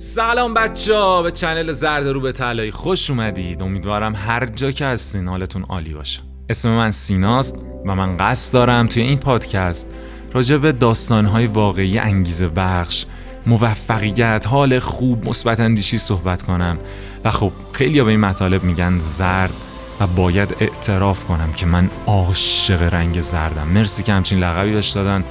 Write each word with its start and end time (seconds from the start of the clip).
سلام 0.00 0.54
بچه 0.54 0.94
ها 0.94 1.22
به 1.22 1.30
چنل 1.30 1.72
زرد 1.72 2.06
رو 2.06 2.20
به 2.20 2.32
طلایی 2.32 2.70
خوش 2.70 3.10
اومدید. 3.10 3.62
امیدوارم 3.62 4.14
هر 4.16 4.46
جا 4.46 4.70
که 4.70 4.86
هستین 4.86 5.28
حالتون 5.28 5.62
عالی 5.62 5.94
باشه. 5.94 6.20
اسم 6.48 6.68
من 6.68 6.90
سیناست 6.90 7.56
و 7.86 7.94
من 7.94 8.16
قصد 8.16 8.52
دارم 8.52 8.86
توی 8.86 9.02
این 9.02 9.18
پادکست 9.18 9.90
راجع 10.32 10.56
به 10.56 10.72
داستانهای 10.72 11.46
واقعی 11.46 11.98
انگیزه 11.98 12.48
بخش 12.48 13.06
موفقیت 13.46 14.46
حال 14.46 14.78
خوب 14.78 15.28
مثبت 15.28 15.60
اندیشی 15.60 15.98
صحبت 15.98 16.42
کنم. 16.42 16.78
و 17.24 17.30
خب 17.30 17.52
خیلی 17.72 18.02
به 18.02 18.10
این 18.10 18.20
مطالب 18.20 18.64
میگن 18.64 18.98
زرد 18.98 19.54
و 20.00 20.06
باید 20.06 20.56
اعتراف 20.60 21.24
کنم 21.24 21.52
که 21.52 21.66
من 21.66 21.90
عاشق 22.06 22.82
رنگ 22.82 23.20
زردم. 23.20 23.68
مرسی 23.68 24.02
که 24.02 24.12
همچین 24.12 24.38
لقبی 24.38 24.72
بهش 24.72 24.90
دادن. 24.90 25.24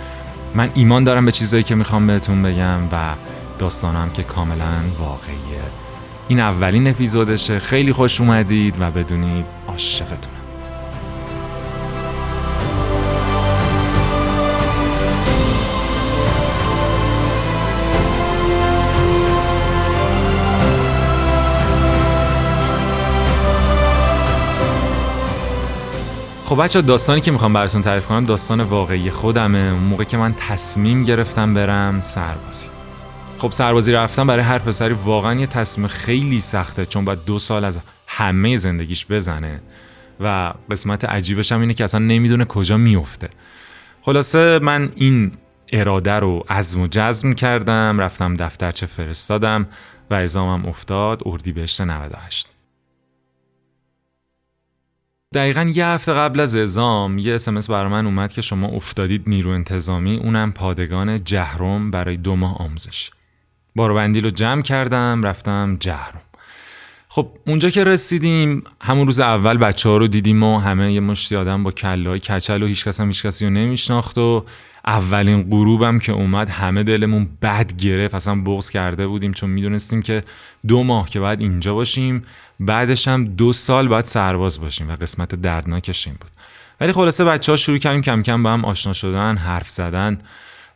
من 0.56 0.70
ایمان 0.76 1.04
دارم 1.04 1.26
به 1.26 1.32
چیزایی 1.32 1.64
که 1.64 1.76
می‌خوام 1.76 2.08
بهتون 2.08 2.44
بگم 2.44 2.80
و 2.92 3.14
داستانم 3.60 4.10
که 4.10 4.24
کاملا 4.24 4.82
واقعیه. 5.00 5.62
این 6.28 6.40
اولین 6.40 6.88
اپیزودشه. 6.88 7.60
خیلی 7.60 7.94
خوش 7.94 8.22
اومدید 8.22 8.76
و 8.80 8.92
بدونید 8.92 9.46
عاشقتونم. 9.68 10.38
خب 26.46 26.64
بچه 26.64 26.82
داستانی 26.82 27.22
که 27.22 27.32
می‌خوام 27.32 27.54
براتون 27.54 27.82
تعریف 27.82 28.08
کنم 28.08 28.26
داستان 28.26 28.62
واقعی 28.62 29.12
خودمه. 29.12 29.58
اون 29.58 29.84
موقع 29.84 30.04
که 30.04 30.18
من 30.18 30.36
تصمیم 30.50 31.04
گرفتم 31.04 31.54
برم 31.54 32.02
سربازی. 32.02 32.77
خب 33.38 33.52
سربازی 33.52 33.92
رفتن 33.92 34.28
برای 34.28 34.44
هر 34.44 34.60
پسری 34.60 34.94
واقعا 34.94 35.40
یه 35.40 35.48
تصمیم 35.48 35.88
خیلی 35.88 36.40
سخته 36.40 36.86
چون 36.86 37.06
باید 37.06 37.26
دو 37.26 37.40
سال 37.40 37.66
از 37.66 37.80
همه 38.08 38.56
زندگیش 38.56 39.06
بزنه. 39.06 39.62
و 40.20 40.54
قسمت 40.72 41.06
عجیبش 41.06 41.52
هم 41.52 41.62
اینه 41.62 41.74
که 41.74 41.84
اصلا 41.84 42.00
نمی‌دونه 42.00 42.46
کجا 42.46 42.78
میفته 42.78 43.30
خلاصه 44.02 44.60
من 44.60 44.90
این 44.96 45.32
اراده 45.72 46.14
رو 46.14 46.46
عزم 46.50 46.82
و 46.82 46.88
جزم 46.92 47.34
کردم 47.34 47.98
رفتم 48.00 48.34
دفترچه 48.34 48.86
فرستادم 48.86 49.68
و 50.10 50.14
ازامم 50.14 50.66
افتاد 50.66 51.22
اردیبهشت 51.26 51.82
98 51.82 52.48
دقیقا 55.34 55.72
یه 55.76 55.86
هفته 55.86 56.14
قبل 56.14 56.40
از 56.40 56.56
ازام 56.56 57.18
یه 57.18 57.36
اسمس 57.36 57.70
برای 57.70 57.92
من 57.92 58.06
اومد 58.06 58.34
که 58.34 58.42
شما 58.42 58.68
افتادید 58.68 59.24
نیرو 59.28 59.52
انتظامی 59.52 60.18
اونم 60.18 60.52
پادگان 60.52 61.24
جهرم 61.24 61.92
برای 61.92 62.18
دو 62.18 62.36
ماه 62.36 62.58
آموزش. 62.58 63.12
بارو 63.78 63.96
بندیل 63.96 64.24
رو 64.24 64.30
جمع 64.30 64.62
کردم 64.62 65.22
رفتم 65.24 65.78
جهرم 65.80 66.22
خب 67.10 67.28
اونجا 67.48 67.70
که 67.70 67.84
رسیدیم 67.84 68.64
همون 68.82 69.08
روز 69.08 69.20
اول 69.20 69.58
بچه 69.58 69.90
ها 69.90 69.98
رو 69.98 70.08
دیدیم 70.08 70.44
و 70.44 70.60
همه 70.60 70.94
یه 70.94 71.00
مشتی 71.00 71.36
آدم 71.36 71.64
با 71.64 71.72
کلای 71.72 72.20
کچل 72.20 72.64
و 72.64 72.66
هیچ 72.66 72.88
کس 72.88 73.02
هم 73.02 73.08
هیچ 73.08 73.26
کسی 73.26 73.46
رو 73.46 73.52
نمیشناخت 73.52 74.18
و 74.18 74.46
اولین 74.86 75.44
غروبم 75.44 76.00
که 76.00 76.12
اومد 76.12 76.50
همه 76.50 76.84
دلمون 76.84 77.30
بد 77.42 77.78
گرفت. 77.78 78.16
اصلا 78.16 78.42
بغض 78.42 78.70
کرده 78.70 79.08
بودیم 79.08 79.34
چون 79.34 79.50
می‌دونستیم 79.50 80.02
که 80.02 80.24
دو 80.68 80.84
ماه 80.84 81.10
که 81.10 81.20
بعد 81.20 81.42
اینجا 81.42 81.74
باشیم 81.74 82.24
بعدش 82.60 83.08
هم 83.08 83.26
دو 83.26 83.54
سال 83.54 83.88
بعد 83.88 84.06
سرباز 84.06 84.62
باشیم 84.62 84.90
و 84.90 84.96
قسمت 84.96 85.36
دردناکش 85.36 86.08
این 86.08 86.16
بود. 86.20 86.32
ولی 86.82 86.92
خلاصه 86.92 87.26
بچه 87.26 87.52
ها 87.52 87.56
شروع 87.56 87.78
کردیم 87.78 88.02
کم 88.02 88.22
کم 88.22 88.44
با 88.44 88.54
هم 88.54 88.66
آشنا 88.66 88.94
شدن 88.94 89.38
حرف 89.38 89.70
زدن 89.70 90.18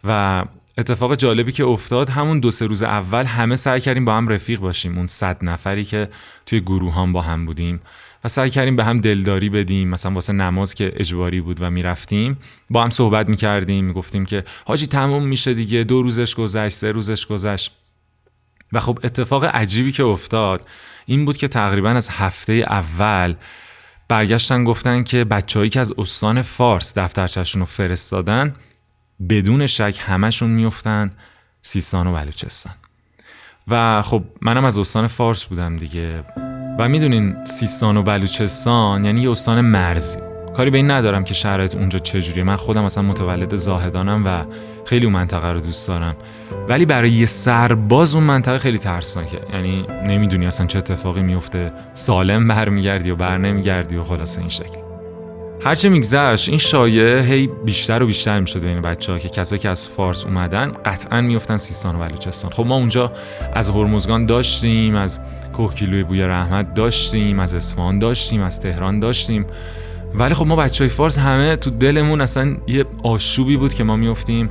و 0.04 0.46
اتفاق 0.78 1.16
جالبی 1.16 1.52
که 1.52 1.66
افتاد 1.66 2.10
همون 2.10 2.40
دو 2.40 2.52
سه 2.52 2.66
روز 2.66 2.84
اول 2.84 3.26
همه 3.26 3.56
سعی 3.56 3.82
کردیم 3.82 4.06
با 4.06 4.18
هم 4.18 4.28
رفیق 4.28 4.60
باشیم. 4.60 4.98
اون 4.98 5.08
صد 5.08 5.38
نفری 5.42 5.86
که 5.86 6.10
توی 6.46 6.62
گروه 6.62 6.96
هم 6.96 7.14
با 7.14 7.22
هم 7.22 7.46
بودیم 7.46 7.82
و 8.24 8.30
سعی 8.30 8.50
کردیم 8.50 8.76
به 8.76 8.84
هم 8.84 9.02
دلداری 9.02 9.50
بدیم. 9.50 9.90
مثلا 9.90 10.12
واسه 10.12 10.34
نماز 10.34 10.76
که 10.76 10.94
اجباری 10.96 11.42
بود 11.42 11.62
و 11.62 11.70
می‌رفتیم 11.70 12.38
با 12.70 12.84
هم 12.84 12.90
صحبت 12.90 13.30
می‌کردیم 13.30 13.86
می‌گفتیم 13.86 14.26
که 14.26 14.44
حاجی 14.66 14.88
تموم 14.88 15.28
میشه 15.28 15.54
دیگه 15.54 15.84
دو 15.84 16.02
روزش 16.02 16.36
گذشت 16.36 16.74
سه 16.74 16.92
روزش 16.92 17.26
گذشت. 17.26 17.72
و 18.74 18.80
خب 18.80 19.00
اتفاق 19.04 19.46
عجیبی 19.46 19.92
که 19.92 20.04
افتاد 20.04 20.68
این 21.06 21.26
بود 21.26 21.38
که 21.38 21.48
تقریبا 21.48 21.90
از 21.90 22.10
هفته 22.10 22.54
اول 22.54 23.36
برگشتن 24.08 24.64
گفتن 24.64 25.04
که 25.04 25.24
بچههایی 25.24 25.70
که 25.70 25.80
از 25.80 25.94
استان 25.98 26.42
فارس 26.42 26.98
دفترچهشون 26.98 27.60
رو 27.60 27.66
فرستادن 27.66 28.56
بدون 29.30 29.68
شک 29.68 30.00
همشون 30.00 30.50
میفتن 30.50 31.12
سیستان 31.62 32.08
و 32.08 32.14
بلوچستان. 32.14 32.74
و 33.68 34.02
خب 34.02 34.24
منم 34.42 34.66
از 34.66 34.78
استان 34.78 35.08
فارس 35.08 35.46
بودم 35.46 35.76
دیگه. 35.76 36.24
و 36.80 36.90
می‌دونین 36.90 37.46
سیستان 37.46 37.98
و 37.98 38.04
بلوچستان 38.04 39.06
یعنی 39.06 39.22
یه 39.22 39.32
استان 39.32 39.62
مرزی. 39.62 40.20
کاری 40.56 40.70
به 40.70 40.78
این 40.78 40.92
ندارم 40.92 41.24
که 41.24 41.34
شرایط 41.34 41.76
اونجا 41.76 42.00
چجوریه. 42.00 42.44
من 42.44 42.56
خودم 42.56 42.84
اصلا 42.84 43.04
متولد 43.04 43.56
زاهدانم 43.56 44.26
و 44.26 44.46
خیلی 44.86 45.06
اون 45.06 45.14
منطقه 45.14 45.48
رو 45.48 45.60
دوست 45.60 45.88
دارم. 45.88 46.16
ولی 46.70 46.86
برای 46.86 47.12
یه 47.12 47.26
سرباز 47.26 48.16
اون 48.16 48.24
منطقه 48.24 48.58
خیلی 48.58 48.78
ترسناکه. 48.78 49.42
یعنی 49.54 49.88
نمی‌دونی 50.08 50.46
اصلا 50.46 50.68
چه 50.68 50.80
اتفاقی 50.80 51.22
میفته 51.22 51.74
سالم 51.94 52.48
برمیگردی 52.48 53.12
و 53.12 53.16
بر 53.16 53.38
نمیگردی 53.38 53.96
و 53.96 54.04
خلاصه 54.04 54.40
این 54.40 54.50
شکل. 54.50 54.91
هرچه 55.64 55.90
میگذشت 55.90 56.50
این 56.50 56.58
شایعه 56.58 57.22
هی 57.22 57.48
بیشتر 57.48 58.04
و 58.04 58.06
بیشتر 58.06 58.40
می‌شد 58.40 58.60
بین 58.60 58.82
بچه 58.82 59.12
ها 59.12 59.20
که 59.20 59.30
کسایی 59.30 59.60
که 59.60 59.70
از 59.70 59.88
فارس 59.88 60.26
اومدن 60.26 60.72
قطعا 60.86 61.22
میفتن 61.22 61.58
سیستان 61.58 61.96
و 61.96 62.00
بلوچستان. 62.00 62.52
خب 62.52 62.66
ما 62.66 62.76
اونجا 62.76 63.12
از 63.54 63.70
هرمزگان 63.70 64.26
داشتیم 64.26 64.96
از 64.96 65.20
کوهگیلوی 65.54 66.04
بوی 66.04 66.24
رحمت 66.24 66.74
داشتیم 66.74 67.40
از 67.40 67.54
اصفهان 67.54 68.00
داشتیم 68.00 68.42
از 68.42 68.60
تهران 68.60 69.00
داشتیم. 69.00 69.46
ولی 70.14 70.34
خب 70.34 70.46
ما 70.46 70.56
بچه 70.56 70.84
های 70.84 70.90
فارس 70.90 71.18
همه 71.18 71.56
تو 71.56 71.70
دلمون 71.70 72.22
اصلا 72.22 72.58
یه 72.68 72.86
آشوبی 73.04 73.58
بود 73.58 73.74
که 73.74 73.84
ما 73.84 73.96
میفتیم 73.96 74.50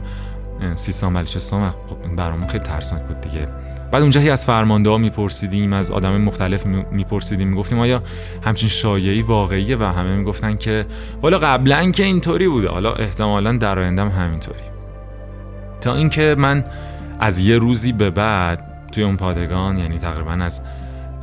سیستان 0.74 1.14
بلوچستان 1.14 1.70
خب 1.70 2.16
برامون 2.16 2.48
خیلی 2.48 2.64
ترسناک 2.64 3.02
بود 3.02 3.20
دیگه. 3.20 3.48
بعد 3.90 4.02
اونجا 4.02 4.20
هی 4.20 4.30
از 4.30 4.46
فرمانده 4.46 4.90
ها 4.90 4.98
میپرسیدیم 4.98 5.72
از 5.72 5.90
آدم 5.90 6.20
مختلف 6.20 6.66
میپرسیدیم 6.66 7.48
می‌گفتیم 7.48 7.80
آیا 7.80 8.02
همچین 8.42 8.68
شایعی 8.68 9.22
واقعیه؟ 9.22 9.76
و 9.76 9.84
همه 9.84 10.16
می‌گفتن 10.16 10.56
که 10.56 10.86
والا 11.22 11.38
قبلا 11.38 11.90
که 11.90 12.04
اینطوری 12.04 12.48
بوده. 12.48 12.68
حالا 12.68 12.92
احتمالا 12.92 13.56
در 13.56 13.78
آیندهم 13.78 14.08
همینطوری. 14.08 14.60
تا 15.80 15.94
اینکه 15.94 16.34
من 16.38 16.64
از 17.20 17.40
یه 17.40 17.58
روزی 17.58 17.92
به 17.92 18.10
بعد 18.10 18.86
توی 18.92 19.02
اون 19.02 19.16
پادگان 19.16 19.78
یعنی 19.78 19.98
تقریبا 19.98 20.32
از 20.32 20.62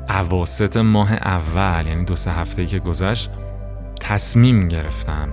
اواسط 0.10 0.78
ماه 0.78 1.14
اول 1.14 1.88
یعنی 1.88 2.06
دو 2.06 2.16
سه 2.16 2.32
هفته 2.32 2.66
که 2.66 2.80
گذشت 2.80 3.30
تصمیم 4.02 4.68
گرفتم 4.68 5.30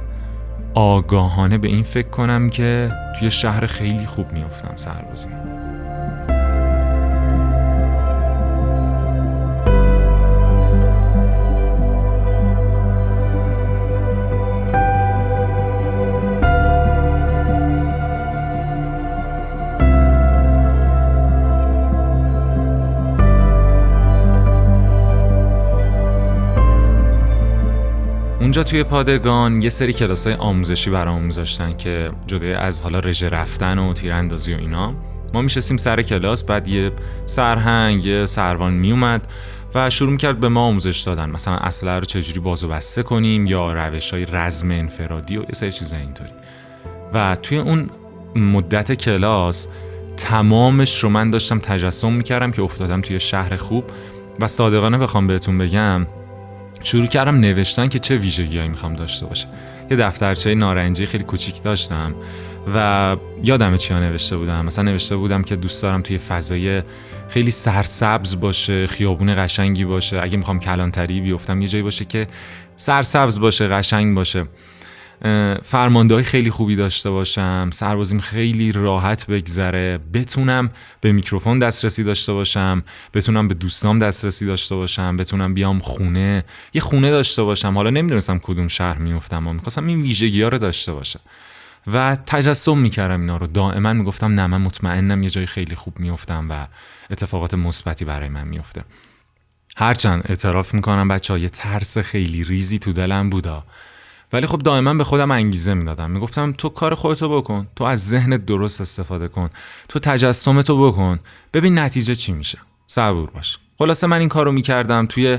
آگاهانه 0.74 1.58
به 1.58 1.68
این 1.68 1.82
فکر 1.82 2.08
کنم 2.08 2.50
که 2.50 2.92
توی 3.18 3.30
شهر 3.30 3.66
خیلی 3.66 4.06
خوب 4.06 4.32
میافتم 4.32 4.72
سربازی. 4.76 5.28
اونجا 28.54 28.70
توی 28.70 28.82
پادگان 28.82 29.62
یه 29.62 29.68
سری 29.68 29.92
کلاس 29.92 30.26
های 30.26 30.36
آموزشی 30.36 30.90
برامون 30.90 31.22
میذاشتن 31.22 31.76
که 31.76 32.10
جدای 32.26 32.52
از 32.52 32.82
حالا 32.82 32.98
رژه 32.98 33.28
رفتن 33.28 33.78
و 33.78 33.92
تیراندازی 33.92 34.54
و 34.54 34.58
اینا. 34.58 34.94
ما 35.32 35.42
میشستیم 35.42 35.76
سر 35.76 36.02
کلاس 36.02 36.44
بعد 36.44 36.68
یه 36.68 36.92
سرهنگ 37.26 38.06
یه 38.06 38.26
سروان 38.26 38.72
میومد 38.72 39.26
و 39.74 39.90
شروع 39.90 40.10
می‌کرد 40.10 40.40
به 40.40 40.48
ما 40.48 40.60
آموزش 40.60 41.00
دادن. 41.00 41.30
مثلا 41.30 41.56
اسلحه 41.56 41.98
رو 41.98 42.04
چجوری 42.04 42.40
باز 42.40 42.64
و 42.64 42.68
بسته 42.68 43.02
کنیم 43.02 43.46
یا 43.46 43.72
روش 43.72 44.10
های 44.10 44.24
رزم 44.24 44.70
انفرادی 44.70 45.36
و 45.36 45.40
یه 45.40 45.52
سری 45.52 45.72
چیزای 45.72 46.00
اینطوری. 46.00 46.32
و 47.12 47.36
توی 47.42 47.58
اون 47.58 47.90
مدت 48.36 48.92
کلاس 48.92 49.68
تمامش 50.16 51.04
رو 51.04 51.08
من 51.08 51.30
داشتم 51.30 51.58
تجسم 51.58 52.12
می‌کردم 52.12 52.50
که 52.50 52.62
افتادم 52.62 53.00
توی 53.00 53.20
شهر 53.20 53.56
خوب. 53.56 53.84
و 54.40 54.48
صادقانه 54.48 54.98
بخوام 54.98 55.26
بهتون 55.26 55.58
بگم 55.58 56.06
شروع 56.84 57.06
کردم 57.06 57.40
نوشتن 57.40 57.88
که 57.88 57.98
چه 57.98 58.16
ویژگیهایی 58.16 58.68
می‌خوام 58.68 58.94
داشته 58.96 59.26
باشه. 59.26 59.46
یه 59.90 59.96
دفترچه 59.96 60.54
نارنجی 60.54 61.06
خیلی 61.06 61.24
کوچیک 61.24 61.62
داشتم 61.62 62.14
و 62.74 63.16
یادم 63.42 63.76
چیا 63.76 64.00
نوشته 64.00 64.36
بودم. 64.36 64.64
مثلا 64.64 64.84
نوشته 64.84 65.16
بودم 65.16 65.42
که 65.42 65.56
دوست 65.56 65.82
دارم 65.82 66.02
توی 66.02 66.18
فضای 66.18 66.82
خیلی 67.28 67.50
سرسبز 67.50 68.40
باشه 68.40 68.86
خیابون 68.86 69.44
قشنگی 69.44 69.84
باشه. 69.84 70.22
اگه 70.22 70.36
می‌خوام 70.36 70.60
کلانتری 70.60 71.20
بیفتم 71.20 71.62
یه 71.62 71.68
جایی 71.68 71.84
باشه 71.84 72.04
که 72.04 72.26
سرسبز 72.76 73.40
باشه 73.40 73.66
قشنگ 73.66 74.14
باشه. 74.14 74.44
فرمانده 75.62 76.22
خیلی 76.22 76.50
خوبی 76.50 76.76
داشته 76.76 77.10
باشم 77.10 77.70
سربازیم 77.72 78.20
خیلی 78.20 78.72
راحت 78.72 79.26
بگذره 79.26 79.98
بتونم 80.14 80.70
به 81.00 81.12
میکروفون 81.12 81.58
دسترسی 81.58 82.04
داشته 82.04 82.32
باشم 82.32 82.82
بتونم 83.14 83.48
به 83.48 83.54
دوستام 83.54 83.98
دسترسی 83.98 84.46
داشته 84.46 84.74
باشم 84.74 85.16
بتونم 85.16 85.54
بیام 85.54 85.78
خونه 85.78 86.44
یه 86.74 86.80
خونه 86.80 87.10
داشته 87.10 87.42
باشم. 87.42 87.74
حالا 87.74 87.90
نمی‌دونستم 87.90 88.38
کدوم 88.38 88.68
شهر 88.68 88.98
میفتم 88.98 89.46
و 89.46 89.52
می‌خواستم 89.52 89.86
این 89.86 90.02
ویژگی 90.02 90.42
ها 90.42 90.48
رو 90.48 90.58
داشته 90.58 90.92
باشه. 90.92 91.20
و 91.92 92.16
تجسم 92.26 92.78
می‌کردم 92.78 93.20
اینا 93.20 93.36
رو. 93.36 93.46
دائما 93.46 93.92
می‌گفتم 93.92 94.34
نه 94.34 94.46
من 94.46 94.60
مطمئنم 94.60 95.22
یه 95.22 95.30
جای 95.30 95.46
خیلی 95.46 95.74
خوب 95.74 95.98
میفتم 95.98 96.46
و 96.50 96.66
اتفاقات 97.10 97.54
مثبتی 97.54 98.04
برای 98.04 98.28
من 98.28 98.48
میفته 98.48 98.84
هرچند 99.76 100.22
اعتراف 100.28 100.74
می‌کنم 100.74 101.08
بچه 101.08 101.40
یه 101.40 101.48
ترس 101.48 101.98
خیلی 101.98 102.44
ریزی 102.44 102.78
تو 102.78 102.92
دلم 102.92 103.30
بودا. 103.30 103.64
ولی 104.34 104.46
خب 104.46 104.58
دائما 104.58 104.94
به 104.94 105.04
خودم 105.04 105.30
انگیزه 105.30 105.74
می‌دادم. 105.74 106.10
می‌گفتم 106.10 106.52
تو 106.52 106.68
کار 106.68 106.94
خودتو 106.94 107.40
بکن 107.40 107.66
تو 107.76 107.84
از 107.84 108.08
ذهنت 108.08 108.46
درست 108.46 108.80
استفاده 108.80 109.28
کن 109.28 109.50
تو 109.88 109.98
تجسمتو 109.98 110.90
بکن. 110.90 111.20
ببین 111.52 111.78
نتیجه 111.78 112.14
چی 112.14 112.32
میشه. 112.32 112.58
صبور 112.86 113.30
باش. 113.30 113.58
خلاصه 113.78 114.06
من 114.06 114.18
این 114.18 114.28
کارو 114.28 114.52
می‌کردم 114.52 115.06
توی 115.06 115.38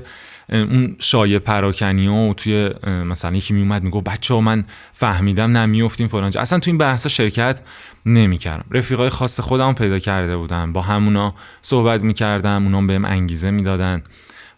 اون 0.50 0.96
شایع 1.00 1.40
پراکنی 1.40 2.08
و 2.08 2.34
توی 2.34 2.70
مثلا 2.88 3.36
یکی 3.36 3.54
میومد 3.54 3.84
میگو 3.84 4.02
بچه 4.02 4.34
ها 4.34 4.42
من 4.42 4.66
فهمیدم 4.94 5.58
نمیفتیم 5.58 6.08
فلان 6.08 6.30
جا. 6.30 6.42
اصلا 6.42 6.60
توی 6.60 6.72
این 6.72 6.78
بحثا 6.78 7.10
شرکت 7.10 7.62
نمی‌کردم. 8.06 8.66
رفیقای 8.72 9.10
خاص 9.10 9.40
خودم 9.40 9.74
پیدا 9.74 10.00
کرده 10.00 10.38
بودم. 10.38 10.74
با 10.74 10.82
همونا 10.82 11.36
صحبت 11.62 12.02
می‌کردم 12.02 12.64
اونا 12.64 12.82
بهم 12.82 13.06
انگیزه 13.06 13.52
می‌دادن. 13.52 14.04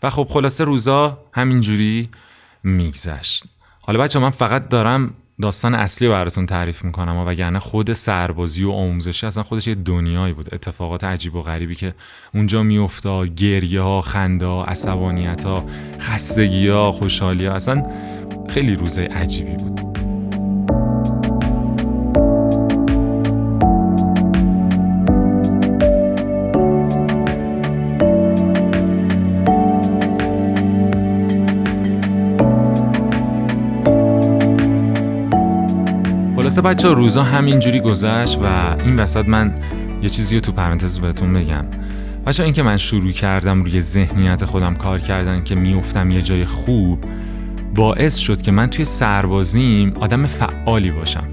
و 0.04 0.10
خب 0.10 0.28
خلاصه 0.30 0.63
روزا 0.63 1.18
همینجوری 1.34 2.10
میگذشت. 2.63 3.44
حالا 3.88 4.00
بچه 4.00 4.19
من 4.19 4.30
فقط 4.30 4.69
دارم 4.69 5.13
داستان 5.42 5.75
اصلی 5.75 6.07
رو 6.07 6.13
براتون 6.13 6.45
تعریف 6.45 6.84
می‌کنم 6.84 7.18
و 7.18 7.25
وگرنه 7.25 7.60
خود 7.60 7.94
سربازی 7.94 8.63
و 8.63 8.72
آموزشی 8.72 9.28
اصلا 9.28 9.44
خودش 9.44 9.68
یه 9.68 9.75
دنیایی 9.75 10.34
بود. 10.34 10.54
اتفاقات 10.54 11.04
عجیب 11.04 11.36
و 11.36 11.42
غریبی 11.42 11.75
که 11.75 11.94
اونجا 12.34 12.63
میافتاد 12.63 13.36
گریه 13.36 13.81
ها 13.81 14.01
خنده 14.01 14.45
ها 14.45 14.66
عصبانیت 14.66 15.44
ها 15.44 15.66
خستگی 16.00 16.68
ها 16.68 16.92
خوشحالی 16.92 17.45
ها 17.45 17.54
اصلا 17.54 17.84
خیلی 18.50 18.75
روزای 18.75 19.06
عجیبی 19.06 19.56
بود. 19.56 19.96
خلاصه 36.57 36.69
بچه 36.69 36.94
روزا 36.94 37.24
همینجوری 37.24 37.80
گذشت 37.80 38.39
و 38.44 38.45
این 38.83 39.00
وسط 39.00 39.27
من 39.27 39.54
یه 40.01 40.09
چیزی 40.09 40.36
رو 40.36 40.42
تو 40.42 40.51
پرانتز 40.51 41.00
بهتون 41.00 41.33
بگم. 41.33 41.65
بچه 42.25 42.44
اینکه 42.44 42.63
من 42.63 42.77
شروع 42.77 43.12
کردم 43.12 43.63
روی 43.63 43.81
ذهنیت 43.81 44.45
خودم 44.45 44.75
کار 44.75 45.00
کردن 45.00 45.44
که 45.44 45.56
میفتم 45.56 46.12
یه 46.12 46.21
جای 46.21 46.45
خوب 46.45 47.00
باعث 47.75 48.15
شد 48.18 48.42
که 48.42 48.51
من 48.51 48.69
توی 48.69 48.86
سربازیم 48.86 49.94
آدم 50.00 50.25
فعالی 50.25 50.92
باشم. 50.92 51.27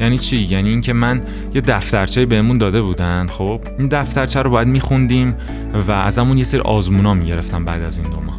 یعنی 0.00 0.18
چی؟ 0.18 0.36
یعنی 0.36 0.68
اینکه 0.68 0.92
من 0.92 1.22
یه 1.54 1.60
دفترچه 1.60 2.26
بهمون 2.26 2.58
داده 2.58 2.82
بودن. 2.82 3.26
خب 3.26 3.60
این 3.78 3.88
دفترچه 3.88 4.42
رو 4.42 4.50
باید 4.50 4.68
میخوندیم 4.68 5.34
و 5.88 5.92
از 5.92 6.18
همون 6.18 6.38
یه 6.38 6.44
سری 6.44 6.60
آزمونا 6.60 7.14
می‌گرفتم 7.14 7.64
بعد 7.64 7.82
از 7.82 7.98
این 7.98 8.10
دو 8.10 8.20
ماه. 8.20 8.38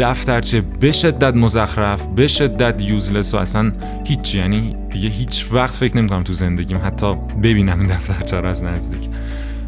دفترچه 0.00 0.60
به 0.60 0.92
شدت 0.92 1.34
مزخرف 1.34 2.06
به 2.06 2.26
شدت 2.26 2.82
یوزلس 2.82 3.34
و 3.34 3.36
اصلا 3.36 3.72
هیچ 4.06 4.34
یعنی 4.34 4.76
دیگه 4.90 5.08
هیچ 5.08 5.46
وقت 5.52 5.74
فکر 5.74 5.96
نمی‌کنم 5.96 6.22
تو 6.22 6.32
زندگیم 6.32 6.80
حتی 6.84 7.14
ببینم 7.42 7.80
این 7.80 7.88
دفترچه 7.88 8.40
رو 8.40 8.48
از 8.48 8.64
نزدیک. 8.64 9.08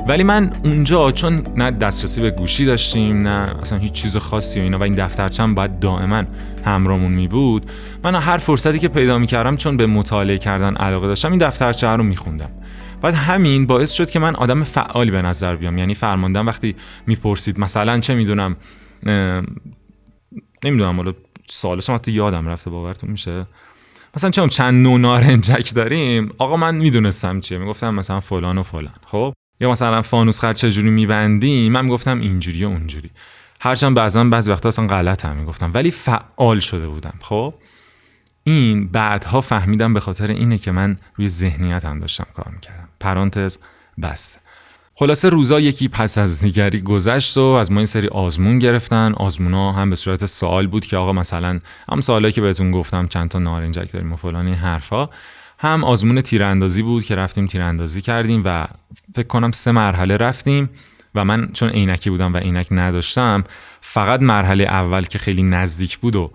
ولی 0.08 0.22
من 0.22 0.52
اونجا 0.64 1.10
چون 1.10 1.46
نه 1.56 1.70
دسترسی 1.70 2.20
به 2.20 2.30
گوشی 2.30 2.64
داشتیم 2.64 3.28
نه 3.28 3.60
اصلا 3.60 3.78
هیچ 3.78 3.92
چیز 3.92 4.16
خاصی 4.16 4.60
و 4.60 4.62
اینا 4.62 4.78
و 4.78 4.82
این 4.82 4.94
دفترچه 4.94 5.42
هم 5.42 5.54
باید 5.54 5.78
دائما 5.78 6.22
همرامون 6.64 7.12
می 7.12 7.28
بود 7.28 7.70
من 8.04 8.14
هر 8.14 8.36
فرصتی 8.36 8.78
که 8.78 8.88
پیدا 8.88 9.18
می 9.18 9.26
کردم 9.26 9.56
چون 9.56 9.76
به 9.76 9.86
مطالعه 9.86 10.38
کردن 10.38 10.76
علاقه 10.76 11.06
داشتم 11.06 11.30
این 11.30 11.38
دفترچه 11.38 11.88
رو 11.88 12.02
می 12.02 12.16
خوندم 12.16 12.50
بعد 13.02 13.14
همین 13.14 13.66
باعث 13.66 13.92
شد 13.92 14.10
که 14.10 14.18
من 14.18 14.34
آدم 14.34 14.64
فعالی 14.64 15.10
به 15.10 15.22
نظر 15.22 15.56
بیام. 15.56 15.78
یعنی 15.78 15.94
فرماندم 15.94 16.46
وقتی 16.46 16.76
می‌پرسید 17.06 17.60
مثلا 17.60 18.00
چه 18.00 18.14
می‌دونم 18.14 18.56
نمی‌دونم 20.64 20.96
حالا 20.96 21.12
سالش 21.46 21.88
هم 21.88 21.96
حتی 21.96 22.12
یادم 22.12 22.48
رفته 22.48 22.70
باورتون 22.70 23.10
میشه؟ 23.10 23.46
مثلا 24.16 24.30
چون 24.30 24.48
چند 24.48 24.82
نوع 24.82 24.98
نارنجک 24.98 25.74
داریم 25.74 26.30
آقا 26.38 26.56
من 26.56 26.74
می‌دونستم 26.76 27.40
چیه. 27.40 27.58
می‌گفتم 27.58 27.94
مثلا 27.94 28.20
فلان 28.20 28.58
و 28.58 28.62
فلان 28.62 28.94
خب؟ 29.06 29.34
یا 29.60 29.70
مثلا 29.70 30.02
فانوس 30.02 30.40
خر 30.40 30.52
چجوری 30.52 30.90
میبندیم؟ 30.90 31.72
من 31.72 31.84
می‌گفتم 31.84 32.20
اینجوری 32.20 32.64
و 32.64 32.68
اونجوری. 32.68 33.10
هرچند 33.60 33.96
بعضا 33.96 34.24
بعضی 34.24 34.50
وقتا 34.50 34.68
اصلا 34.68 34.86
غلط 34.86 35.24
هم 35.24 35.36
می‌گفتم. 35.36 35.70
ولی 35.74 35.90
فعال 35.90 36.60
شده 36.60 36.88
بودم 36.88 37.14
خب؟ 37.20 37.54
این 38.44 38.88
بعدها 38.88 39.40
فهمیدم 39.40 39.94
به 39.94 40.00
خاطر 40.00 40.30
اینه 40.30 40.58
که 40.58 40.70
من 40.70 40.98
روی 41.16 41.28
ذهنیت 41.28 41.84
هم 41.84 41.98
داشتم 41.98 42.26
کار 42.34 42.52
می‌کردم. 42.54 42.88
پرانتز 43.00 43.58
بسته 44.02 44.38
خلاصه 44.94 45.28
روزا 45.28 45.60
یکی 45.60 45.88
پس 45.88 46.18
از 46.18 46.40
دیگری 46.40 46.80
گذشت 46.80 47.38
و 47.38 47.40
از 47.40 47.72
ما 47.72 47.78
این 47.78 47.86
سری 47.86 48.08
آزمون 48.08 48.58
گرفتن. 48.58 49.12
آزمونا 49.12 49.72
هم 49.72 49.90
به 49.90 49.96
صورت 49.96 50.26
سوال 50.26 50.66
بود 50.66 50.86
که 50.86 50.96
آقا 50.96 51.12
مثلا 51.12 51.60
هم 51.92 52.00
سوالی 52.00 52.32
که 52.32 52.40
بهتون 52.40 52.70
گفتم 52.70 53.06
چند 53.06 53.28
تا 53.28 53.38
نارنجک 53.38 53.92
داریم 53.92 54.12
و 54.12 54.16
فلان 54.16 54.46
این 54.46 54.54
حرفا 54.54 55.08
هم 55.58 55.84
آزمون 55.84 56.20
تیراندازی 56.20 56.82
بود 56.82 57.04
که 57.04 57.14
رفتیم 57.14 57.46
تیراندازی 57.46 58.00
کردیم 58.00 58.42
و 58.44 58.66
فکر 59.14 59.26
کنم 59.26 59.52
سه 59.52 59.72
مرحله 59.72 60.16
رفتیم 60.16 60.70
و 61.14 61.24
من 61.24 61.50
چون 61.52 61.68
عینکی 61.68 62.10
بودم 62.10 62.34
و 62.34 62.36
عینک 62.36 62.66
نداشتم 62.70 63.44
فقط 63.80 64.20
مرحله 64.20 64.64
اول 64.64 65.04
که 65.04 65.18
خیلی 65.18 65.42
نزدیک 65.42 65.98
بود 65.98 66.16
و 66.16 66.32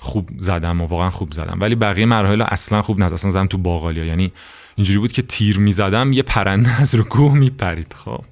خوب 0.00 0.30
زدم 0.36 0.80
و 0.80 0.86
واقعا 0.86 1.10
خوب 1.10 1.32
زدم. 1.32 1.56
ولی 1.60 1.74
بقیه 1.74 2.06
مراحل 2.06 2.42
اصلا 2.42 2.82
خوب 2.82 2.98
نزدم 2.98 3.14
اصلا 3.14 3.30
زدم 3.30 3.46
تو 3.46 3.58
باقالیا. 3.58 4.04
یعنی 4.04 4.32
اینجوری 4.80 4.98
بود 4.98 5.12
که 5.12 5.22
تیر 5.22 5.58
می‌زدم 5.58 6.12
یه 6.12 6.22
پرنده 6.22 6.80
از 6.80 6.94
رو 6.94 7.02
کوه 7.02 7.34
میپرید 7.34 7.94
خب. 8.04 8.24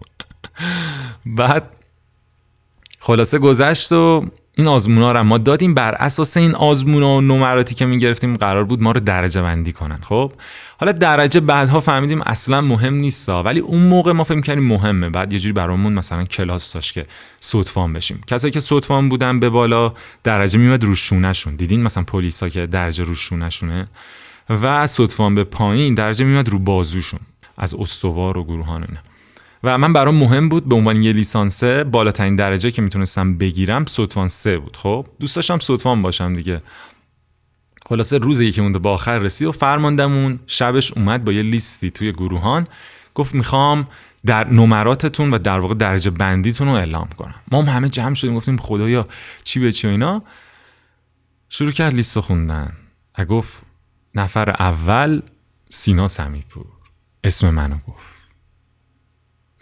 بعد 1.27 1.71
خلاصه 3.01 3.39
گذشت 3.39 3.93
و 3.93 4.27
این 4.57 4.67
آزمونا 4.67 5.13
رو 5.13 5.23
ما 5.23 5.39
دادیم. 5.39 5.75
بر 5.75 5.95
اساس 5.95 6.37
این 6.37 6.55
آزمونا 6.55 7.17
و 7.17 7.21
نمراتی 7.21 7.75
که 7.75 7.87
می‌گرفتیم 7.87 8.37
قرار 8.37 8.65
بود 8.65 8.83
ما 8.83 8.93
رو 8.93 9.01
درجه 9.01 9.43
بندی 9.43 9.73
کنن 9.73 9.99
خب. 10.03 10.33
حالا 10.79 10.93
درجه 10.93 11.41
بعدها 11.41 11.81
فهمیدیم 11.81 12.23
اصلا 12.23 12.61
مهم 12.61 12.95
نیست 12.95 13.29
ولی 13.29 13.61
اون 13.61 13.83
موقع 13.83 14.13
ما 14.13 14.25
فهم 14.25 14.43
کردیم 14.43 14.65
مهمه. 14.65 15.09
بعد 15.11 15.33
یه 15.33 15.39
جوری 15.39 15.53
برامون 15.53 15.93
مثلا 15.93 16.25
کلاس 16.25 16.73
داشت 16.73 16.95
که 16.95 17.07
صدفان 17.41 17.93
بشیم. 17.93 18.21
کسایی 18.27 18.53
که 18.53 18.61
صدفان 18.61 19.09
بودن 19.09 19.41
به 19.41 19.51
بالا 19.51 19.95
درجه 20.25 20.59
میومد 20.59 20.85
روشونشون 20.85 21.57
دیدین 21.57 21.83
مثلا 21.83 22.03
پلیسا 22.03 22.49
که 22.49 22.67
درجه 22.67 23.05
روشونشونه 23.05 23.89
و 24.51 24.87
صدفان 24.87 25.35
به 25.35 25.45
پایین 25.45 25.95
درجه 25.95 26.25
میاد 26.25 26.49
رو 26.49 26.59
بازوشون 26.59 27.21
از 27.57 27.75
استوار 27.75 28.39
و 28.39 28.45
گروهان 28.45 28.83
اینا. 28.83 29.01
و 29.65 29.79
من 29.79 29.93
برام 29.93 30.15
مهم 30.15 30.49
بود 30.49 30.69
به 30.69 30.75
عنوان 30.75 31.03
یه 31.03 31.13
لیسانسه 31.13 31.85
بالاترین 31.85 32.37
درجه 32.37 32.71
که 32.71 32.83
می‌تونستم 32.83 33.39
بگیرم 33.39 33.87
صدفان 33.87 34.29
سه 34.29 34.59
بود. 34.59 34.77
خب 34.77 35.07
دوست 35.21 35.37
داشتم 35.37 35.59
صدفان 35.59 36.03
باشم 36.03 36.35
دیگه. 36.35 36.63
خلاصه 37.87 38.19
روز 38.19 38.41
یکی 38.41 38.61
مونده 38.61 38.79
با 38.79 38.93
آخر 38.93 39.19
رسید 39.19 39.49
و 39.49 39.53
فرماندمون 39.53 40.41
شبش 40.47 40.93
اومد 40.93 41.25
با 41.25 41.33
یه 41.33 41.43
لیستی 41.43 41.91
توی 41.91 42.13
گروهان. 42.13 42.67
گفت 43.15 43.35
می‌خوام 43.35 43.89
در 44.27 44.49
نمراتتون 44.49 45.31
و 45.31 45.39
در 45.39 45.59
واقع 45.59 45.75
درجه 45.75 46.11
بندیتون 46.11 46.69
رو 46.69 46.75
اعلام 46.75 47.09
کنم. 47.17 47.35
ما 47.53 47.63
هم 47.63 47.69
همه 47.69 47.89
جمع 47.89 48.15
شدیم 48.15 48.35
گفتیم 48.35 48.57
خدایا 48.57 49.09
چی 49.45 49.61
به 49.61 49.73
چی 49.73 49.87
و 49.87 49.91
اینا. 49.91 50.23
شروع 51.49 51.73
کرد 51.73 51.95
لیست 51.95 52.21
خوندن. 52.21 52.73
گفت 53.29 53.68
نفر 54.19 54.51
اول 54.51 55.23
سینا 55.71 56.09
سمیپور. 56.09 56.67
اسم 57.25 57.51
منو 57.51 57.77
گفت. 57.89 58.19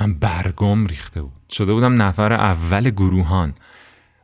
من 0.01 0.15
برگم 0.15 0.87
ریخته 0.87 1.23
بود. 1.23 1.33
شده 1.51 1.73
بودم 1.73 2.03
نفر 2.03 2.33
اول 2.33 2.91
گروهان. 2.91 3.55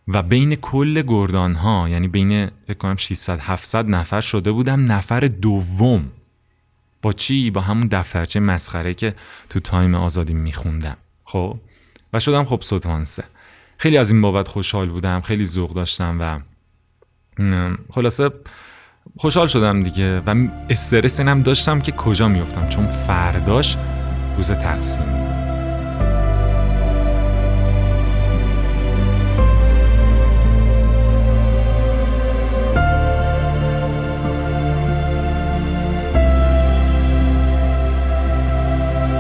و 0.09 0.23
بین 0.23 0.55
کل 0.55 1.03
گردان 1.03 1.55
ها 1.55 1.89
یعنی 1.89 2.09
بین 2.09 2.51
فکر 2.67 2.79
کنم 2.79 2.97
600 2.97 3.41
700 3.41 3.89
نفر 3.89 4.21
شده 4.21 4.53
بودم 4.53 4.93
نفر 4.93 5.21
دوم. 5.21 6.11
با 7.03 7.13
چی؟ 7.13 7.51
با 7.51 7.61
همون 7.61 7.87
دفترچه 7.87 8.41
مسخره 8.41 8.95
که 8.95 9.15
تو 9.49 9.61
تایم 9.61 9.95
آزادی 9.95 10.35
میخوندم. 10.35 10.97
خب؟ 11.25 11.59
و 12.13 12.21
شدم 12.21 12.45
خب 12.45 12.61
سه 13.05 13.25
خیلی 13.79 13.97
از 13.97 14.11
این 14.11 14.21
بابت 14.21 14.49
خوشحال 14.49 14.89
بودم 14.89 15.21
خیلی 15.21 15.45
ذوق 15.45 15.75
داشتم 15.75 16.17
و 16.21 16.41
خلاصه 17.91 18.31
خوشحال 19.19 19.47
شدم 19.47 19.83
دیگه 19.83 20.21
و 20.21 20.49
استرس 20.71 21.21
اینم 21.21 21.43
داشتم 21.43 21.81
که 21.81 21.93
کجا 21.93 22.29
میفتم 22.29 22.69
چون 22.69 22.89
فرداش 22.89 23.77
روز 24.37 24.53
تقسیم. 24.53 25.05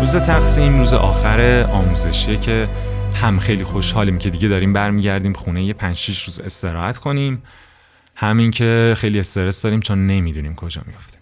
روز 0.00 0.16
تقسیم 0.16 0.78
روز 0.78 0.94
آخر 0.94 1.66
آموزشیه 1.72 2.36
که 2.36 2.68
هم 3.14 3.38
خیلی 3.38 3.64
خوشحالیم 3.64 4.18
که 4.18 4.30
دیگه 4.30 4.48
داریم 4.48 4.72
برمیگردیم 4.72 5.32
خونه 5.32 5.64
یه 5.64 5.74
5 5.74 5.96
6 5.96 6.22
روز 6.22 6.40
استراحت 6.40 6.98
کنیم. 6.98 7.42
همین 8.14 8.50
که 8.50 8.94
خیلی 8.98 9.20
استرس 9.20 9.62
داریم 9.62 9.80
چون 9.80 10.06
نمی‌دونیم 10.06 10.54
کجا 10.54 10.82
میافتیم. 10.86 11.20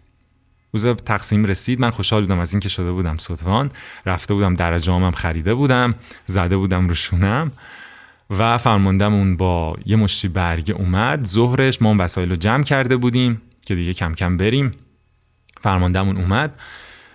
روز 0.73 0.87
تقسیم 0.87 1.45
رسید 1.45 1.81
من 1.81 1.91
خوشحال 1.91 2.23
بودم 2.23 2.39
از 2.39 2.53
اینکه 2.53 2.69
شده 2.69 2.93
بودم 2.93 3.17
صدوان 3.19 3.71
رفته 4.07 4.35
بودم 4.35 4.55
درجامم 4.55 5.11
خریده 5.11 5.55
بودم 5.55 5.95
زده 6.27 6.57
بودم 6.57 6.89
رو 6.89 6.95
شونم 6.95 7.53
و 8.39 8.59
فرماندمون 8.59 9.37
با 9.37 9.77
یه 9.87 9.97
مشتی 9.97 10.29
برگه 10.29 10.75
اومد. 10.75 11.25
ظهرش 11.25 11.83
ما 11.83 11.97
وسایل 11.99 12.31
رو 12.31 12.37
جمع 12.37 12.65
کرده 12.65 12.97
بودیم 12.97 13.43
که 13.67 13.75
دیگه 13.75 13.95
کم 13.95 14.15
کم 14.15 14.37
بریم. 14.37 14.73
فرماندهمون 15.61 16.17
اومد. 16.17 16.55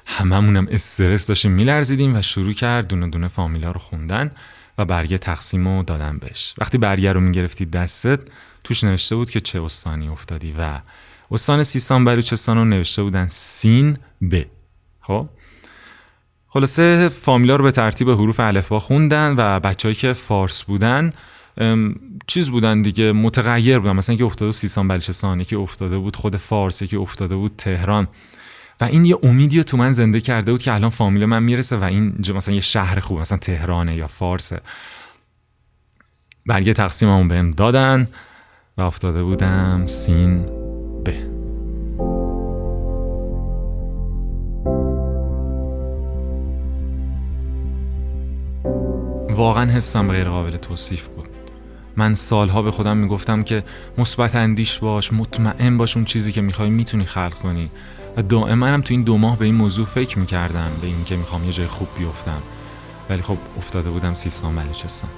هممونم 0.06 0.68
استرس 0.72 1.28
داشتیم 1.28 1.52
میلرزیدیم 1.52 2.16
و 2.16 2.22
شروع 2.22 2.54
کرد 2.54 2.88
دونه 2.88 3.08
دونه 3.08 3.28
فامیلا 3.28 3.72
رو 3.72 3.80
خوندن 3.80 4.32
و 4.78 4.86
برگه 4.86 5.18
تقسیم 5.18 5.68
رو 5.68 5.84
دادن 5.84 6.18
بهش. 6.18 6.54
وقتی 6.58 6.78
برگه 6.78 7.12
رو 7.12 7.20
می‌گرفتی 7.20 7.66
دستت 7.66 8.20
توش 8.66 8.84
نوشته 8.84 9.16
بود 9.16 9.30
که 9.30 9.40
چه 9.40 9.64
استانی 9.64 10.08
افتادی 10.08 10.56
و 10.60 10.80
استان 11.32 11.64
سیستان 11.64 12.04
بلوچستان 12.04 12.58
رو 12.58 12.66
نوشته 12.66 13.04
بودن 13.04 13.28
سین 13.28 13.98
ب. 14.32 14.42
خب؟ 15.02 15.30
خلاصه 16.48 17.10
فامیلا 17.10 17.56
رو 17.56 17.64
به 17.64 17.72
ترتیب 17.72 18.10
حروف 18.10 18.40
الفبا 18.40 18.80
خوندن 18.80 19.36
و 19.38 19.60
بچههایی 19.60 19.96
که 19.96 20.14
فارس 20.14 20.64
بودن 20.64 21.14
چیز 22.28 22.50
بودن 22.50 22.82
دیگه 22.82 23.12
متغیر 23.12 23.80
بودن. 23.80 23.92
مثلا 23.92 24.16
که 24.16 24.24
افتاده 24.24 24.46
بود 24.46 24.56
سیستان 24.56 24.88
بلوچستان 24.88 25.44
که 25.44 25.58
افتاده 25.58 25.98
بود 25.98 26.16
خود 26.16 26.36
فارس 26.36 26.84
که 26.84 26.98
افتاده 26.98 27.36
بود 27.36 27.56
تهران. 27.58 28.08
و 28.82 28.84
این 28.84 29.06
یه 29.06 29.18
امیدی 29.24 29.64
تو 29.64 29.78
من 29.78 29.92
زنده 29.92 30.20
کرده 30.22 30.52
بود 30.52 30.62
که 30.62 30.74
الان 30.74 30.90
فامیل 30.90 31.26
من 31.26 31.44
می‌رسه 31.44 31.78
و 31.78 31.84
این 31.84 32.16
مثلا 32.36 32.54
یه 32.54 32.62
شهر 32.62 33.00
خوب 33.00 33.20
مثلا 33.20 33.38
تهرانه 33.38 33.96
یا 33.96 34.08
فارسه. 34.08 34.62
برگه 36.46 36.74
تقسیممون 36.74 37.28
بهم 37.28 37.52
دادن. 37.52 38.08
و 38.78 38.82
افتاده 38.82 39.24
بودم 39.24 39.86
سین 39.86 40.46
به. 41.04 41.16
واقعا 49.36 49.72
حسم 49.72 50.12
غیر 50.12 50.30
قابل 50.30 50.58
توصیف 50.58 51.08
بود. 51.08 51.30
من 51.96 52.14
سالها 52.14 52.62
به 52.62 52.72
خودم 52.72 52.98
می‌گفتم 52.98 53.44
که 53.44 53.64
مثبت 53.98 54.36
اندیش 54.36 54.80
باش 54.80 55.14
مطمئن 55.14 55.78
باش 55.78 55.98
اون 55.98 56.06
چیزی 56.06 56.32
که 56.32 56.42
می‌خوای 56.42 56.70
می‌تونی 56.70 57.06
خلق 57.06 57.34
کنی. 57.34 57.72
و 58.18 58.22
دائما 58.22 58.66
هم 58.68 58.82
تو 58.82 58.94
این 58.94 59.04
دو 59.04 59.18
ماه 59.18 59.38
به 59.38 59.46
این 59.46 59.56
موضوع 59.56 59.86
فکر 59.86 60.20
می‌کردم 60.20 60.72
به 60.82 60.88
اینکه 60.88 61.16
می‌خوام 61.16 61.46
یه 61.46 61.52
جای 61.52 61.68
خوب 61.68 61.88
بیفتم. 61.98 62.42
ولی 63.10 63.22
خب 63.22 63.38
افتاده 63.58 63.90
بودم 63.90 64.14
سیستان 64.14 64.56
بلوچستان. 64.56 65.10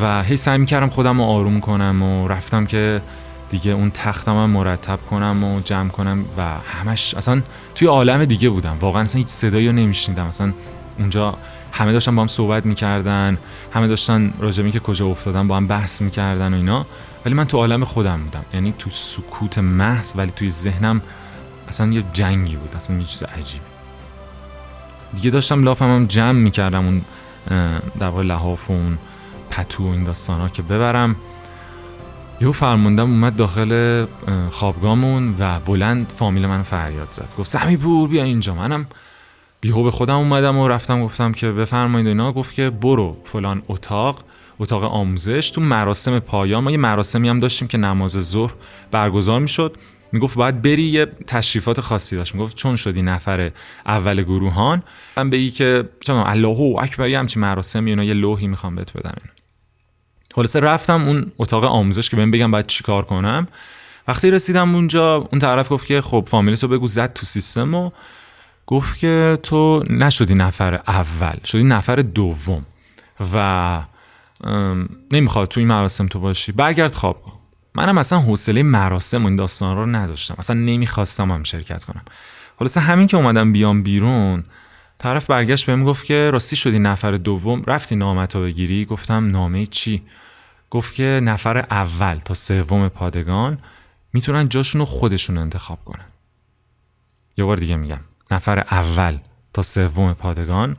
و 0.00 0.22
هی 0.22 0.36
سعی 0.36 0.58
می‌کردم 0.58 0.88
خودم 0.88 1.18
رو 1.18 1.24
آروم 1.24 1.60
کنم 1.60 2.02
و 2.02 2.28
رفتم 2.28 2.66
که 2.66 3.02
دیگه 3.50 3.70
اون 3.72 3.90
تختم 3.90 4.36
هم 4.36 4.50
مرتب 4.50 4.98
کنم 5.10 5.44
و 5.44 5.60
جمع 5.60 5.88
کنم 5.88 6.24
و 6.38 6.42
همش 6.42 7.14
اصلا 7.14 7.42
توی 7.74 7.88
عالم 7.88 8.24
دیگه 8.24 8.48
بودم. 8.48 8.76
واقعا 8.80 9.02
اصلا 9.02 9.18
هیچ 9.18 9.28
صدایی 9.28 9.66
رو 9.66 9.72
نمیشنیدم. 9.72 10.26
اصلا 10.26 10.52
اونجا 10.98 11.34
همه 11.72 11.92
داشتن 11.92 12.16
با 12.16 12.22
هم 12.22 12.28
صحبت 12.28 12.66
می‌کردن 12.66 13.38
همه 13.72 13.86
داشتن 13.86 14.32
راجبی 14.38 14.70
که 14.70 14.80
کجا 14.80 15.06
افتادن 15.06 15.48
با 15.48 15.56
هم 15.56 15.66
بحث 15.66 16.00
می‌کردن 16.00 16.54
و 16.54 16.56
اینا. 16.56 16.86
ولی 17.24 17.34
من 17.34 17.44
تو 17.44 17.56
عالم 17.56 17.84
خودم 17.84 18.22
بودم. 18.22 18.44
یعنی 18.54 18.74
تو 18.78 18.90
سکوت 18.90 19.58
محض 19.58 20.12
ولی 20.16 20.30
توی 20.30 20.50
ذهنم 20.50 21.02
اصلا 21.68 21.92
یه 21.92 22.04
جنگی 22.12 22.56
بود. 22.56 22.76
اصلا 22.76 22.96
یه 22.96 23.04
چیز 23.04 23.22
عجیبی 23.22 23.64
دیگه 25.14 25.30
داشتم 25.30 25.64
لافم 25.64 25.94
هم 25.94 26.06
جمع 26.06 26.38
می‌کردم 26.38 26.86
اون 26.86 27.02
در 27.98 28.08
واقع 28.08 28.22
لحاف 28.22 28.70
و 28.70 28.72
اون 28.72 28.98
پتو 29.50 29.88
و 29.88 29.92
این 29.92 30.04
داستان 30.04 30.40
ها 30.40 30.48
که 30.48 30.62
ببرم. 30.62 31.16
یهو 32.40 32.52
فرموندم 32.52 33.10
اومد 33.10 33.36
داخل 33.36 34.06
خوابگامون 34.50 35.34
و 35.38 35.60
بلند 35.60 36.12
فامیل 36.16 36.46
من 36.46 36.62
فریاد 36.62 37.10
زد. 37.10 37.28
گفت 37.38 37.48
سمی 37.48 37.76
پور 37.76 38.08
بیا 38.08 38.22
اینجا. 38.22 38.54
منم 38.54 38.86
بیهو 39.60 39.84
به 39.84 39.90
خودم 39.90 40.16
اومدم 40.16 40.58
و 40.58 40.68
رفتم 40.68 41.04
گفتم 41.04 41.32
که 41.32 41.52
بفرمایید 41.52 42.08
اینا. 42.08 42.32
گفت 42.32 42.54
که 42.54 42.70
برو 42.70 43.16
فلان 43.24 43.62
اتاق 43.68 44.24
اتاق 44.58 44.84
آموزش 44.84 45.50
تو 45.50 45.60
مراسم 45.60 46.18
پایان. 46.18 46.64
ما 46.64 46.70
یه 46.70 46.76
مراسمی 46.76 47.28
هم 47.28 47.40
داشتیم 47.40 47.68
که 47.68 47.78
نماز 47.78 48.12
ظهر 48.12 48.54
برگزار 48.90 49.40
می‌شد. 49.40 49.76
می‌گفت 50.12 50.36
باید 50.36 50.62
بری 50.62 50.82
یه 50.82 51.06
تشریفات 51.26 51.80
خاصی 51.80 52.16
داشت. 52.16 52.34
می‌گفت 52.34 52.56
چون 52.56 52.76
شدی 52.76 53.02
نفر 53.02 53.50
اول 53.86 54.22
گروهان. 54.22 54.82
من 55.16 55.30
بگی 55.30 55.50
که 55.50 55.88
چون 56.00 56.16
الله 56.16 56.76
اکبر 56.78 57.08
یه 57.08 57.18
همچین 57.18 57.42
مراسمی 57.42 57.90
اینا 57.90 58.04
یه 58.04 58.14
لوحی 58.14 58.46
می‌خوام 58.46 58.74
بهت 58.74 58.92
بدم. 58.92 59.14
خلاصه 60.36 60.60
رفتم 60.60 61.04
اون 61.04 61.32
اتاق 61.38 61.64
آموزش 61.64 62.10
که 62.10 62.16
بهم 62.16 62.30
بگم 62.30 62.50
باید 62.50 62.66
چیکار 62.66 63.04
کنم. 63.04 63.48
وقتی 64.08 64.30
رسیدم 64.30 64.74
اونجا 64.74 65.16
اون 65.16 65.38
طرف 65.38 65.72
گفت 65.72 65.86
که 65.86 66.00
خب 66.00 66.28
فامیلی 66.30 66.66
بگو 66.66 66.86
زد 66.86 67.12
تو 67.12 67.26
سیستم 67.26 67.74
و 67.74 67.90
گفت 68.66 68.98
که 68.98 69.38
تو 69.42 69.84
نشدی 69.90 70.34
نفر 70.34 70.74
اول 70.74 71.34
شدی 71.44 71.62
نفر 71.62 71.96
دوم 71.96 72.66
و 73.34 73.82
نمی‌خواد 75.12 75.48
تو 75.48 75.60
این 75.60 75.68
مراسم 75.68 76.06
تو 76.06 76.20
باشی. 76.20 76.52
برگرد 76.52 76.94
خواب 76.94 77.22
کن. 77.22 77.32
منم 77.74 77.98
اصلا 77.98 78.18
حوصله 78.18 78.62
مراسم 78.62 79.22
و 79.22 79.26
این 79.26 79.36
داستان 79.36 79.76
رو 79.76 79.86
نداشتم. 79.86 80.34
اصلا 80.38 80.56
نمی‌خواستم 80.56 81.32
هم 81.32 81.44
شرکت 81.44 81.84
کنم. 81.84 82.02
خلاصه 82.58 82.80
همین 82.80 83.06
که 83.06 83.16
اومدم 83.16 83.52
بیام 83.52 83.82
بیرون 83.82 84.44
طرف 84.98 85.26
برگشت 85.26 85.66
بهم 85.66 85.84
گفت 85.84 86.06
که 86.06 86.30
راستی 86.30 86.56
شدی 86.56 86.78
نفر 86.78 87.10
دوم 87.10 87.62
رفتی 87.66 87.96
نامتو 87.96 88.42
بگیری؟ 88.42 88.84
گفتم 88.84 89.30
نامه 89.30 89.66
چی؟ 89.66 90.02
گفت 90.70 90.94
که 90.94 91.20
نفر 91.22 91.58
اول 91.58 92.18
تا 92.18 92.34
سوم 92.34 92.88
پادگان 92.88 93.58
می‌تونن 94.12 94.48
جاشون 94.48 94.78
رو 94.78 94.84
خودشون 94.84 95.38
انتخاب 95.38 95.84
کنن. 95.84 96.04
یه 97.36 97.44
بار 97.44 97.56
دیگه 97.56 97.76
میگم 97.76 98.00
نفر 98.30 98.58
اول 98.58 99.18
تا 99.52 99.62
سوم 99.62 100.12
پادگان 100.12 100.76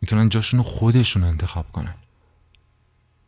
می‌تونن 0.00 0.28
جاشون 0.28 0.58
رو 0.58 0.64
خودشون 0.64 1.24
انتخاب 1.24 1.72
کنن. 1.72 1.94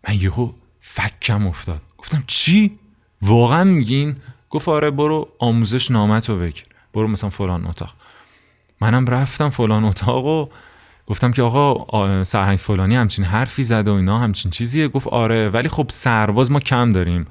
من 0.09 0.15
یهو 0.15 0.53
فکم 0.81 1.47
افتاد. 1.47 1.83
گفتم 1.99 2.25
چی؟ 2.27 2.79
واقعا 3.23 3.65
میگین؟ 3.65 4.17
گفت 4.51 4.69
آره 4.69 4.91
برو 4.91 5.29
آموزش 5.39 5.91
نامت 5.91 6.29
رو 6.29 6.39
بگیر. 6.39 6.67
برو 6.93 7.09
مثلا 7.09 7.31
فلان 7.31 7.67
اتاق. 7.67 7.95
منم 8.81 9.07
رفتم 9.07 9.51
فلان 9.51 9.85
اتاق 9.85 10.25
و 10.25 10.49
گفتم 11.07 11.33
که 11.33 11.43
آقا 11.43 12.25
سرهنگ 12.25 12.59
فلانی 12.59 12.97
همچین 12.97 13.25
حرفی 13.25 13.63
زد 13.63 13.89
و 13.89 13.93
اینا 13.93 14.19
همچین 14.19 14.51
چیزیه. 14.51 14.89
گفت 14.89 15.07
آره 15.07 15.49
ولی 15.49 15.69
خب 15.69 15.87
سرباز 15.91 16.51
ما 16.53 16.61
کم 16.61 16.93
داریم. 16.93 17.27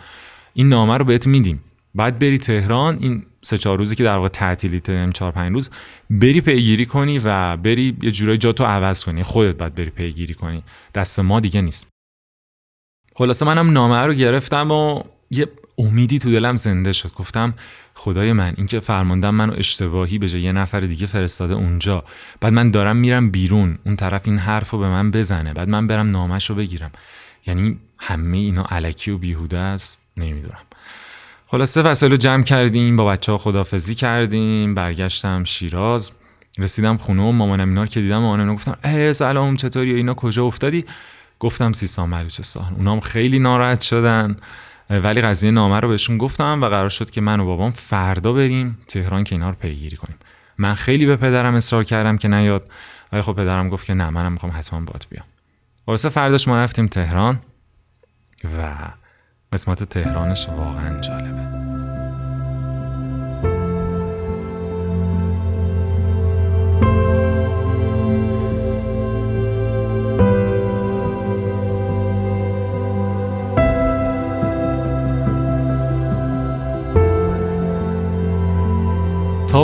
این 0.53 0.69
نامه 0.69 0.97
رو 0.97 1.05
بهت 1.05 1.27
میدیم. 1.27 1.63
بعد 1.95 2.19
بری 2.19 2.37
تهران 2.37 2.97
این 2.99 3.25
سه 3.41 3.57
چهار 3.57 3.77
روزی 3.77 3.95
که 3.95 4.03
در 4.03 4.15
واقع 4.15 4.27
تعطیلیت 4.27 4.89
ام 4.89 5.11
چهار 5.11 5.31
پنج 5.31 5.53
روز 5.53 5.69
بری 6.09 6.41
پیگیری 6.41 6.85
کنی 6.85 7.19
و 7.23 7.57
بری 7.57 7.97
یه 8.01 8.11
جورایی 8.11 8.37
جاتو 8.37 8.63
عوض 8.63 9.03
کنی. 9.03 9.23
خودت 9.23 9.57
باید 9.57 9.75
بری 9.75 9.89
پیگیری 9.89 10.33
کنی. 10.33 10.63
دست 10.95 11.19
ما 11.19 11.39
دیگه 11.39 11.61
نیست. 11.61 11.89
خلاصه 13.15 13.45
منم 13.45 13.71
نامه 13.71 14.05
رو 14.05 14.13
گرفتم 14.13 14.71
و 14.71 15.03
یه 15.31 15.47
امیدی 15.77 16.19
تو 16.19 16.31
دلم 16.31 16.55
زنده 16.55 16.93
شد. 16.93 17.13
گفتم 17.13 17.53
خدای 17.95 18.33
من 18.33 18.53
اینکه 18.57 18.79
فرماندم 18.79 19.35
منو 19.35 19.53
اشتباهی 19.57 20.17
به 20.17 20.29
جای 20.29 20.41
یه 20.41 20.51
نفر 20.51 20.79
دیگه 20.79 21.05
فرستاده 21.05 21.53
اونجا. 21.53 22.03
بعد 22.41 22.53
من 22.53 22.71
دارم 22.71 22.95
میرم 22.95 23.31
بیرون. 23.31 23.77
اون 23.85 23.95
طرف 23.95 24.21
این 24.25 24.37
حرف 24.37 24.69
رو 24.69 24.79
به 24.79 24.87
من 24.87 25.11
بزنه. 25.11 25.53
بعد 25.53 25.69
من 25.69 25.87
برم 25.87 26.11
نامش 26.11 26.49
رو 26.49 26.55
بگیرم. 26.55 26.91
یعنی 27.45 27.79
همه 27.99 28.37
اینا 28.37 28.63
علکی 28.63 29.11
و 29.11 29.17
بیهوده 29.17 29.57
است. 29.57 29.99
نمی‌دونم. 30.17 30.61
خلاصه 31.47 31.81
وسایل 31.81 32.11
رو 32.11 32.17
جمع 32.17 32.43
کردیم 32.43 32.95
با 32.95 33.05
بچه 33.05 33.31
ها 33.31 33.37
خدافزی 33.37 33.95
کردیم 33.95 34.75
برگشتم 34.75 35.43
شیراز. 35.43 36.11
رسیدم 36.57 36.97
خونه 36.97 37.23
و 37.23 37.31
مامانم 37.31 37.69
اینا 37.69 37.85
که 37.85 38.01
دیدم 38.01 38.17
مامانم 38.17 38.55
گفتم 38.55 38.77
اه 38.83 39.13
سلام 39.13 39.55
چطوری؟ 39.55 39.93
اینا 39.93 40.13
کجا 40.13 40.45
افتادی؟ 40.45 40.85
گفتم 41.39 41.71
سیستان 41.71 42.09
بلوچستان 42.11 42.75
اونام 42.77 42.99
خیلی 42.99 43.39
ناراحت 43.39 43.81
شدن. 43.81 44.35
ولی 44.89 45.21
قضیه 45.21 45.51
نامه 45.51 45.79
رو 45.79 45.89
بهشون 45.89 46.17
گفتم 46.17 46.61
و 46.61 46.65
قرار 46.65 46.89
شد 46.89 47.09
که 47.09 47.21
من 47.21 47.39
و 47.39 47.45
بابام 47.45 47.71
فردا 47.71 48.33
بریم 48.33 48.77
تهران 48.87 49.23
که 49.23 49.35
اینا 49.35 49.49
رو 49.49 49.55
پیگیری 49.55 49.97
کنیم. 49.97 50.17
من 50.57 50.73
خیلی 50.73 51.05
به 51.05 51.15
پدرم 51.15 51.55
اصرار 51.55 51.83
کردم 51.83 52.17
که 52.17 52.27
نیاد 52.27 52.69
ولی 53.11 53.21
خب 53.21 53.33
پدرم 53.33 53.69
گفت 53.69 53.85
که 53.85 53.93
نه 53.93 54.09
منم 54.09 54.31
می‌خوام 54.31 54.51
حتما 54.55 54.79
باد 54.79 55.05
بیام. 55.09 55.25
خلاصه 55.85 56.09
فرداش 56.09 56.47
ما 56.47 56.57
رفتیم 56.57 56.87
تهران 56.87 57.39
و 58.57 58.75
قسمت 59.53 59.83
تهرانش 59.83 60.49
واقعا 60.49 60.99
جالبه. 61.01 61.62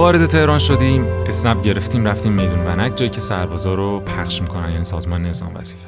وارد 0.09 0.25
تهران 0.25 0.59
شدیم 0.59 1.05
اسنپ 1.05 1.61
گرفتیم 1.61 2.07
رفتیم 2.07 2.31
میدون 2.31 2.59
ونک 2.59 2.97
جایی 2.97 3.11
که 3.11 3.19
سربازا 3.19 3.73
رو 3.73 3.99
پخش 3.99 4.41
می‌کنن 4.41 4.71
یعنی 4.71 4.83
سازمان 4.83 5.25
نظام 5.25 5.55
وظیفه. 5.55 5.87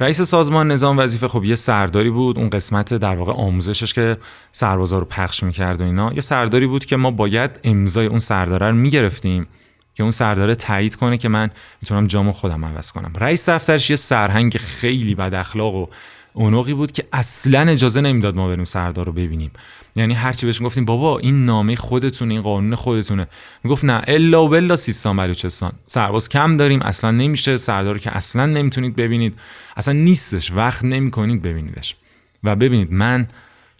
رئیس 0.00 0.20
سازمان 0.20 0.70
نظام 0.70 0.98
وظیفه 0.98 1.28
خب 1.28 1.44
یه 1.44 1.54
سرداری 1.54 2.10
بود 2.10 2.38
اون 2.38 2.50
قسمت 2.50 2.94
در 2.94 3.16
واقع 3.16 3.32
آموزشش 3.32 3.94
که 3.94 4.16
سربازا 4.52 4.98
رو 4.98 5.04
پخش 5.04 5.42
می‌کرد 5.42 5.80
و 5.80 5.84
اینا 5.84 6.12
یه 6.12 6.20
سرداری 6.20 6.66
بود 6.66 6.84
که 6.84 6.96
ما 6.96 7.10
باید 7.10 7.50
امضای 7.64 8.06
اون 8.06 8.18
سرداره 8.18 8.66
رو 8.68 8.74
می‌گرفتیم 8.74 9.46
که 9.94 10.02
اون 10.02 10.12
سرداره 10.12 10.54
تایید 10.54 10.94
کنه 10.94 11.18
که 11.18 11.28
من 11.28 11.50
می‌تونم 11.82 12.06
جامو 12.06 12.32
خودم 12.32 12.64
عوض 12.64 12.92
کنم. 12.92 13.12
رئیس 13.20 13.48
دفترش 13.48 13.90
یه 13.90 13.96
سرهنگ 13.96 14.56
خیلی 14.56 15.14
بد 15.14 15.34
اخلاق 15.34 15.74
و 15.74 15.86
اونوقی 16.32 16.74
بود 16.74 16.92
که 16.92 17.04
اصلا 17.12 17.70
اجازه 17.70 18.00
نمی‌داد 18.00 18.36
ما 18.36 18.48
بریم 18.48 18.64
سردار 18.64 19.06
رو 19.06 19.12
ببینیم. 19.12 19.50
یعنی 19.96 20.14
هرچی 20.14 20.46
بهش 20.46 20.62
گفتیم 20.62 20.84
بابا 20.84 21.18
این 21.18 21.44
نامه 21.44 21.76
خودتونه 21.76 22.34
این 22.34 22.42
قانون 22.42 22.74
خودتونه. 22.74 23.26
می‌گفت 23.64 23.84
نه 23.84 24.02
الا 24.06 24.44
و 24.44 24.48
بلا 24.48 24.76
سیستان 24.76 25.16
بلوچستان. 25.16 25.72
سرباز 25.86 26.28
کم 26.28 26.56
داریم 26.56 26.82
اصلا 26.82 27.10
نمیشه. 27.10 27.56
سردار 27.56 27.98
که 27.98 28.16
اصلا 28.16 28.46
نمی‌تونید 28.46 28.96
ببینید. 28.96 29.34
اصلا 29.76 29.94
نیستش 29.94 30.52
وقت 30.52 30.84
نمی‌کنید 30.84 31.42
ببینیدش. 31.42 31.96
و 32.44 32.56
ببینید 32.56 32.92
من 32.92 33.28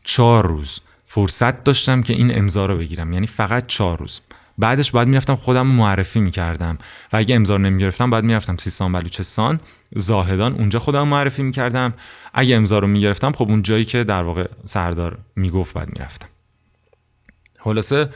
چهار 0.04 0.47
روز 0.47 0.81
فرصت 1.04 1.64
داشتم 1.64 2.02
که 2.02 2.12
این 2.12 2.38
امضا 2.38 2.66
رو 2.66 2.78
بگیرم. 2.78 3.12
یعنی 3.12 3.26
فقط 3.26 3.66
چهار 3.66 3.99
روز. 3.99 4.21
بعدش 4.62 4.90
باید 4.90 5.09
می‌رفتم 5.09 5.37
خودم 5.37 5.66
معرفی 5.66 6.21
می‌کردم. 6.21 6.78
و 7.12 7.16
اگه 7.16 7.35
امضا 7.35 7.57
نمی‌گرفتم 7.57 8.11
باید 8.11 8.25
می‌رفتم 8.25 8.57
سیستان 8.57 8.92
بلوچستان 8.92 9.61
زاهدان 9.95 10.52
اونجا 10.52 10.78
خودم 10.78 11.09
معرفی 11.09 11.42
می‌کردم. 11.42 11.95
اگه 12.35 12.57
امضا 12.57 12.78
رو 12.78 12.87
می‌گرفتم 12.87 13.33
خب 13.33 13.49
اون 13.49 13.62
جایی 13.62 13.85
که 13.85 14.04
در 14.04 14.23
واقع 14.23 14.47
سردار 14.64 15.19
می‌گفت 15.37 15.75
بعد 15.75 15.88
می‌رفتم. 15.99 16.28
خلاصه 17.61 18.09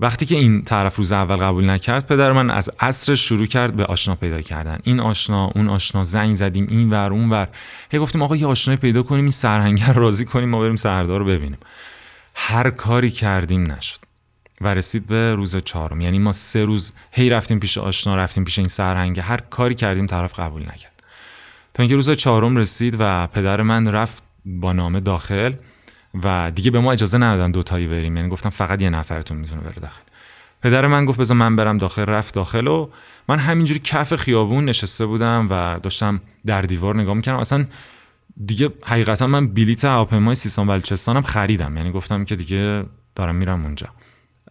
وقتی 0.00 0.26
که 0.26 0.34
این 0.34 0.62
طرف 0.62 0.96
روز 0.96 1.12
اول 1.12 1.36
قبول 1.36 1.70
نکرد 1.70 2.06
پدر 2.06 2.32
من 2.32 2.50
از 2.50 2.70
عصر 2.80 3.14
شروع 3.14 3.46
کرد 3.46 3.76
به 3.76 3.84
آشنا 3.84 4.14
پیدا 4.14 4.40
کردن. 4.40 4.78
این 4.82 5.00
آشنا 5.00 5.50
اون 5.54 5.68
آشنا 5.68 6.04
زنگ 6.04 6.34
زدیم 6.34 6.66
این 6.70 6.90
ور 6.90 7.12
اون 7.12 7.30
ور. 7.30 7.48
هی 7.90 7.98
گفتیم 7.98 8.22
آقا 8.22 8.36
یه 8.36 8.46
آشنایی 8.46 8.78
پیدا 8.78 9.02
کنیم 9.02 9.24
این 9.24 9.30
سرهنگر 9.30 9.92
راضی 9.92 10.24
کنیم 10.24 10.48
ما 10.48 10.60
بریم 10.60 10.76
سردار 10.76 11.18
رو 11.18 11.24
ببینیم. 11.24 11.58
هر 12.34 12.70
کاری 12.70 13.10
کردیم 13.10 13.72
نشد. 13.72 14.11
و 14.62 14.66
رسید 14.66 15.06
به 15.06 15.34
روز 15.34 15.56
چهارم. 15.56 16.00
یعنی 16.00 16.18
ما 16.18 16.32
سه 16.32 16.64
روز 16.64 16.92
هی 17.10 17.30
رفتیم 17.30 17.58
پیش 17.58 17.78
آشنا 17.78 18.16
رفتیم 18.16 18.44
پیش 18.44 18.58
این 18.58 18.68
سرهنگ. 18.68 19.20
هر 19.20 19.36
کاری 19.36 19.74
کردیم 19.74 20.06
طرف 20.06 20.40
قبول 20.40 20.62
نکرد. 20.62 21.02
تا 21.74 21.82
اینکه 21.82 21.94
روز 21.94 22.10
چهارم 22.10 22.56
رسید 22.56 22.96
و 22.98 23.26
پدر 23.26 23.62
من 23.62 23.88
رفت 23.92 24.22
با 24.44 24.72
نامه 24.72 25.00
داخل 25.00 25.52
و 26.24 26.52
دیگه 26.54 26.70
به 26.70 26.80
ما 26.80 26.92
اجازه 26.92 27.18
ندادن 27.18 27.50
دوتایی 27.50 27.86
بریم. 27.86 28.16
یعنی 28.16 28.28
گفتم 28.28 28.50
فقط 28.50 28.82
یه 28.82 28.90
نفرتون 28.90 29.36
می‌تونه 29.36 29.60
بره 29.60 29.74
داخل. 29.74 30.02
پدر 30.62 30.86
من 30.86 31.04
گفت 31.04 31.18
بذار 31.18 31.36
من 31.36 31.56
برم 31.56 31.78
داخل. 31.78 32.04
رفت 32.04 32.34
داخل 32.34 32.66
و 32.66 32.88
من 33.28 33.38
همینجوری 33.38 33.80
کف 33.84 34.16
خیابون 34.16 34.64
نشسته 34.64 35.06
بودم 35.06 35.46
و 35.50 35.80
داشتم 35.82 36.20
در 36.46 36.62
دیوار 36.62 36.96
نگاه 36.96 37.14
می‌کردم. 37.14 37.38
اصلا 37.38 37.66
دیگه 38.46 38.70
حقیقتا 38.84 39.26
من 39.26 39.46
بلیت 39.48 39.84
هواپیمای 39.84 40.34
سیستان 40.34 40.66
بلوچستانم 40.66 41.22
خریدم. 41.22 41.76
یعنی 41.76 41.92
گفتم 41.92 42.24
که 42.24 42.36
دیگه 42.36 42.84
دارم 43.14 43.34
میرم 43.34 43.64
اونجا. 43.64 43.88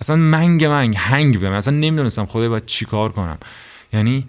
اصلا 0.01 0.15
منگ 0.15 0.65
منگ 0.65 0.95
هنگ 0.97 1.35
بودم. 1.35 1.51
اصلا 1.51 1.73
نمی‌دونستم 1.73 2.25
خدای 2.25 2.49
باید 2.49 2.65
چیکار 2.65 3.11
کنم. 3.11 3.37
یعنی 3.93 4.27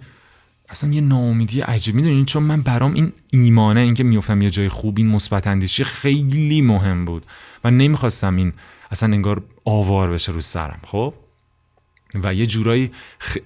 اصلا 0.69 0.89
یه 0.89 1.01
ناامیدی 1.01 1.61
عجیب. 1.61 1.95
می‌دونین 1.95 2.25
چون 2.25 2.43
من 2.43 2.61
برام 2.61 2.93
این 2.93 3.13
ایمانه 3.31 3.79
اینکه 3.79 4.03
میفتم 4.03 4.41
یه 4.41 4.49
جای 4.49 4.69
خوب 4.69 4.97
این 4.97 5.07
مثبت 5.07 5.47
اندیشی 5.47 5.83
خیلی 5.83 6.61
مهم 6.61 7.05
بود. 7.05 7.25
و 7.63 7.71
نمی‌خواستم 7.71 8.35
این 8.35 8.53
اصلا 8.91 9.13
انگار 9.13 9.43
آوار 9.65 10.09
بشه 10.09 10.31
رو 10.31 10.41
سرم 10.41 10.79
خب؟ 10.85 11.13
و 12.23 12.33
یه 12.33 12.45
جورایی. 12.45 12.91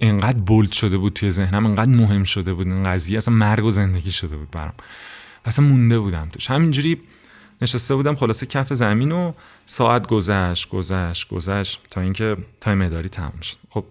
انقدر 0.01 0.39
bold 0.39 0.71
شده 0.71 0.97
بود 0.97 1.13
توی 1.13 1.31
ذهنم 1.31 1.65
انقدر 1.65 1.91
مهم 1.91 2.23
شده 2.23 2.53
بود 2.53 2.67
این 2.67 2.83
قضیه. 2.83 3.17
اصلا 3.17 3.33
مرگ 3.33 3.65
و 3.65 3.71
زندگی 3.71 4.11
شده 4.11 4.37
بود 4.37 4.51
برام. 4.51 4.73
اصلا 5.45 5.65
مونده 5.65 5.99
بودم 5.99 6.29
توش. 6.31 6.51
همینجوری 6.51 7.01
نشسته 7.61 7.95
بودم 7.95 8.15
خلاصه 8.15 8.45
کف 8.45 8.73
زمین 8.73 9.11
و 9.11 9.31
ساعت 9.69 10.07
گذشت 10.07 10.69
گذشت 10.69 11.29
گذشت 11.29 11.81
تا 11.91 12.01
اینکه 12.01 12.37
time 12.61 12.81
اداری 12.81 13.09
تموم 13.09 13.41
شد. 13.41 13.57
خب 13.69 13.85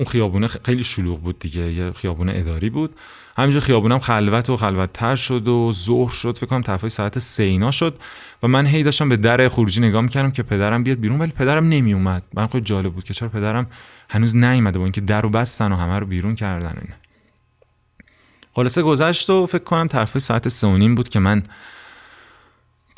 اون 0.00 0.08
خیابونه 0.08 0.48
خیلی 0.48 0.82
شلوغ 0.82 1.20
بود 1.20 1.38
دیگه 1.38 1.72
یه 1.72 1.92
خیابونه 1.92 2.32
اداری 2.36 2.70
بود. 2.70 2.96
همینجا 3.36 3.60
خیابونم 3.60 3.98
خلوت 3.98 4.50
و 4.50 4.56
خلوت 4.56 4.92
تر 4.92 5.14
شد 5.14 5.48
و 5.48 5.72
ظهر 5.72 6.12
شد 6.12 6.38
فکر 6.38 6.46
کنم 6.46 6.62
طرفای 6.62 6.90
ساعت 6.90 7.18
سینا 7.18 7.70
شد 7.70 7.98
و 8.42 8.48
من 8.48 8.66
هی 8.66 8.82
داشتم 8.82 9.08
به 9.08 9.16
در 9.16 9.48
خروجی 9.48 9.80
نگاه 9.80 10.02
می‌کردم 10.02 10.30
که 10.30 10.42
پدرم 10.42 10.82
بیاد 10.82 10.98
بیرون 10.98 11.18
ولی 11.18 11.32
پدرم 11.32 11.68
نمی 11.68 11.92
اومد 11.92 12.22
من 12.34 12.46
خیلی 12.46 12.64
جالب 12.64 12.92
بود 12.92 13.04
که 13.04 13.14
چرا 13.14 13.28
پدرم 13.28 13.66
هنوز 14.08 14.36
نیومده 14.36 14.78
با 14.78 14.84
اینکه 14.84 15.00
در 15.00 15.20
رو 15.20 15.28
بستن 15.28 15.72
و 15.72 15.76
همه 15.76 15.98
رو 15.98 16.06
بیرون 16.06 16.34
کردن 16.34 16.78
اینه 16.80 16.94
خلاصه 18.52 18.82
گذشت 18.82 19.30
و 19.30 19.46
فکر 19.46 19.64
کنم 19.64 19.88
طرفای 19.88 20.20
ساعت 20.20 20.48
سه 20.48 20.88
بود 20.88 21.08
که 21.08 21.18
من 21.18 21.42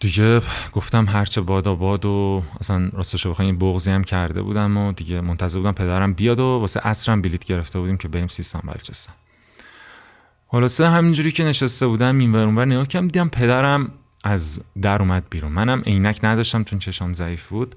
دیگه 0.01 0.41
گفتم 0.73 1.07
هرچه 1.09 1.41
بادا 1.41 1.75
باد 1.75 2.05
و 2.05 2.43
اصلا 2.61 2.91
راستش 2.93 3.27
بخوایم 3.27 3.59
بغضی 3.59 3.91
هم 3.91 4.05
کرده 4.05 4.43
بودم 4.43 4.77
و 4.77 4.93
دیگه 4.93 5.21
منتظر 5.21 5.59
بودم 5.59 5.73
پدرم 5.73 6.13
بیاد 6.13 6.41
و 6.41 6.45
واسه 6.45 6.81
عصرم 6.81 7.23
بلیت 7.23 7.45
گرفته 7.45 7.79
بودیم 7.79 7.97
که 7.97 8.09
بریم 8.09 8.29
سیستان 8.29 8.63
بلوچستان 8.65 9.15
خلاصه 10.49 10.89
همینجوری 10.89 11.33
که 11.33 11.45
نشسته 11.45 11.87
بودم 11.87 12.19
این 12.19 12.33
ور 12.35 12.65
نگاه 12.65 12.85
دیدم 12.85 13.29
پدرم 13.29 13.91
از 14.25 14.63
در 14.83 15.03
اومد 15.03 15.25
بیرون. 15.31 15.53
منم 15.53 15.83
عینک 15.87 16.21
نداشتم 16.23 16.65
چون 16.65 16.79
چشام 16.79 17.13
ضعیف 17.13 17.49
بود. 17.49 17.77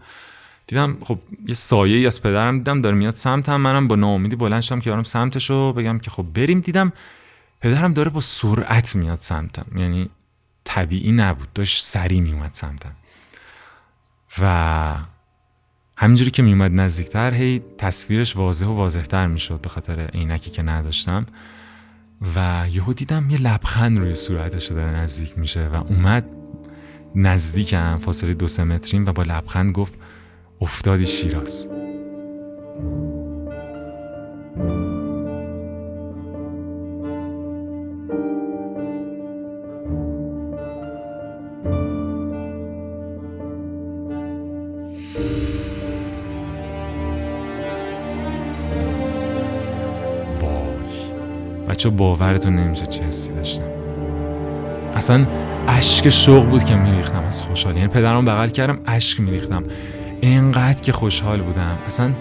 دیدم 0.68 0.98
خب 1.02 1.20
یه 1.48 1.54
سایه 1.54 1.98
ای 1.98 2.08
از 2.08 2.22
پدرم 2.24 2.58
دیدم 2.58 2.82
داره 2.82 2.96
میاد 2.96 3.14
سمتم. 3.14 3.56
منم 3.56 3.88
با 3.88 3.96
ناامیدی 3.96 4.36
بلند 4.36 4.62
شدم 4.62 4.80
که 4.80 4.92
برم 4.92 5.04
سمتشو 5.04 5.74
بگم 5.74 6.00
که 6.00 6.10
خب 6.10 6.26
بریم. 6.34 6.60
دیدم 6.60 6.94
پدرم 7.62 7.94
داره 7.94 8.10
با 8.10 8.20
سرعت 8.20 8.96
میاد 8.96 9.18
سمتم. 9.18 9.66
یعنی 9.76 10.10
طبیعی 10.64 11.12
نبود. 11.12 11.54
داشت 11.54 11.84
سری 11.84 12.22
میومد 12.22 12.54
سمتم. 12.54 12.96
و 14.42 14.96
همینجوری 15.98 16.32
که 16.32 16.44
میومد 16.44 16.72
نزدیکتر 16.72 17.34
هی 17.34 17.62
تصویرش 17.78 18.36
واضح 18.36 18.66
و 18.66 18.74
واضحتر 18.74 19.28
می‌شد 19.28 19.62
به 19.62 19.70
خاطر 19.70 20.00
عینکی 20.00 20.52
که 20.52 20.64
نداشتم. 20.64 21.26
و 22.36 22.68
یهو 22.72 22.94
دیدم 22.94 23.30
یه 23.30 23.42
لبخند 23.42 23.98
روی 24.00 24.16
صورتش 24.16 24.66
داره 24.66 24.98
نزدیک 24.98 25.38
میشه 25.38 25.68
و 25.68 25.76
اومد 25.76 26.26
نزدیکم 27.16 27.98
فاصله 27.98 28.34
دو 28.34 28.48
سه 28.48 28.64
متریم 28.64 29.06
و 29.06 29.12
با 29.12 29.24
لبخند 29.24 29.72
گفت 29.72 30.00
افتادی 30.62 31.06
شیراز. 31.06 31.68
بچه 51.80 51.90
باورتون 51.90 52.56
نمیشه 52.56 52.86
چه 52.86 53.04
حسی 53.04 53.34
داشتم. 53.34 53.64
اصلا 54.96 55.28
اشک 55.68 56.10
شوق 56.10 56.46
بود 56.46 56.64
که 56.64 56.76
میریختم 56.76 57.24
از 57.24 57.42
خوشحالی 57.42 57.80
یعنی 57.80 57.92
پدرم 57.92 58.26
بغل 58.26 58.50
کردم 58.50 58.80
اشک 58.86 59.20
میریختم. 59.20 59.64
اینقدر 60.22 60.82
که 60.82 60.92
خوشحال 60.92 61.42
بودم. 61.42 61.78
اصلا 61.88 62.12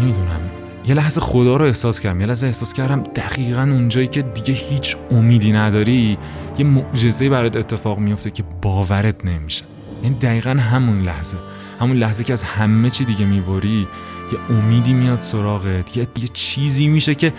نمی‌دونم. 0.00 0.40
یه 0.86 0.94
لحظه 0.94 1.20
خدا 1.20 1.56
رو 1.56 1.64
احساس 1.64 2.00
کردم. 2.00 2.20
یه 2.20 2.26
لحظه 2.26 2.46
احساس 2.46 2.72
کردم 2.72 3.02
دقیقا 3.02 3.62
اونجایی 3.62 4.08
که 4.08 4.22
دیگه 4.22 4.54
هیچ 4.54 4.96
امیدی 5.10 5.52
نداری 5.52 6.18
یه 6.58 6.66
معجزه 6.66 7.28
برات 7.28 7.56
اتفاق 7.56 7.98
میفته 7.98 8.30
که 8.30 8.44
باورت 8.62 9.24
نمیشه. 9.24 9.64
یعنی 10.02 10.14
دقیقا 10.14 10.50
همون 10.50 11.02
لحظه. 11.02 11.36
همون 11.80 11.96
لحظه 11.96 12.24
که 12.24 12.32
از 12.32 12.42
همه 12.42 12.90
چی 12.90 13.04
دیگه 13.04 13.24
می‌بری 13.24 13.88
یه 14.32 14.56
امیدی 14.56 14.92
میاد 14.94 15.20
سراغت. 15.20 15.96
یه 15.96 16.06
چیزی 16.32 16.88
میشه 16.88 17.14
که 17.14 17.32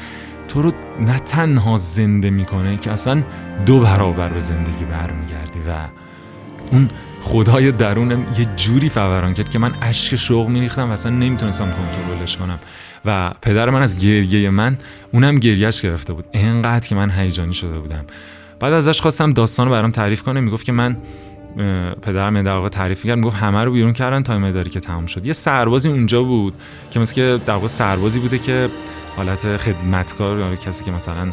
تو 0.48 0.62
رو 0.62 0.72
نه 1.00 1.20
تنها 1.20 1.78
زنده 1.78 2.30
می‌کنه 2.30 2.78
که 2.78 2.92
اصلا 2.92 3.24
دو 3.66 3.80
برابر 3.80 4.30
به 4.30 4.40
زندگی 4.40 4.86
برمیگردی 4.86 5.60
و 5.60 5.74
اون 6.72 6.88
خدای 7.22 7.72
درونم 7.72 8.26
یه 8.40 8.48
جوری 8.56 8.90
فوران 8.90 9.34
کرد 9.34 9.50
که 9.50 9.60
من 9.60 9.74
اشک 9.82 10.16
شوق 10.16 10.48
میریختم 10.48 10.90
و 10.90 10.92
اصلا 10.92 11.12
نمی‌تونستم 11.12 11.72
کنترلش 11.72 12.38
کنم. 12.38 12.60
و 13.06 13.32
پدر 13.42 13.70
من 13.70 13.82
از 13.82 14.00
گریه 14.00 14.50
من 14.50 14.78
اونم 15.12 15.40
گریهش 15.40 15.82
گرفته 15.82 16.14
بود. 16.14 16.26
اینقدر 16.32 16.88
که 16.88 16.96
من 16.96 17.12
هیجانی 17.12 17.54
شده 17.54 17.80
بودم. 17.80 18.06
بعد 18.60 18.74
ازش 18.74 19.02
خواستم 19.02 19.34
داستان 19.34 19.68
رو 19.68 19.74
برام 19.74 19.92
تعریف 19.92 20.24
کنه. 20.24 20.40
می‌گفت 20.40 20.66
که 20.66 20.72
من 20.72 20.98
پدرم 22.02 22.42
در 22.42 22.56
واقع 22.56 22.70
تعریف 22.70 23.06
کرد 23.06 23.18
می‌گفت 23.18 23.36
همه 23.36 23.64
رو 23.64 23.72
بیرون 23.72 23.94
کردن 23.94 24.24
تا 24.24 24.40
مداری 24.40 24.70
که 24.70 24.80
تموم 24.80 25.06
شد. 25.06 25.26
یه 25.26 25.34
سربازی 25.34 25.90
اونجا 25.90 26.24
بود 26.24 26.54
که 26.92 27.00
مثل 27.00 27.16
که 27.16 27.40
در 27.46 27.54
واقع 27.54 27.68
سربازی 27.68 28.20
بوده 28.20 28.40
که 28.40 28.70
حالت 29.18 29.58
خدمتکار 29.58 30.40
یا 30.40 30.56
کسی 30.56 30.86
که 30.86 30.92
مثلا 30.92 31.28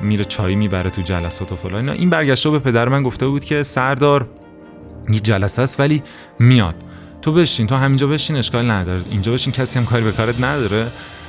میره 0.00 0.24
چای 0.24 0.54
می‌بره 0.54 0.90
تو 0.90 1.02
جلسات 1.02 1.52
و 1.52 1.56
فلان 1.56 1.88
این 1.88 2.10
برگشته 2.10 2.50
به 2.50 2.58
پدر 2.58 2.88
من 2.88 3.02
گفته 3.02 3.26
بود 3.26 3.44
که 3.44 3.62
سردار 3.62 4.28
یه 5.08 5.20
جلسه 5.20 5.62
است 5.62 5.80
ولی 5.80 6.02
میاد. 6.38 6.74
تو 7.22 7.32
بشین 7.32 7.66
تو 7.66 7.74
همینجا 7.74 8.06
بشین 8.06 8.36
اشکال 8.36 8.70
نداره. 8.70 9.02
اینجا 9.10 9.32
بشین 9.32 9.52
کسی 9.52 9.78
هم 9.78 9.86
کاری 9.86 10.04
به 10.04 10.12
کارت 10.12 10.40
نداره. 10.40 10.86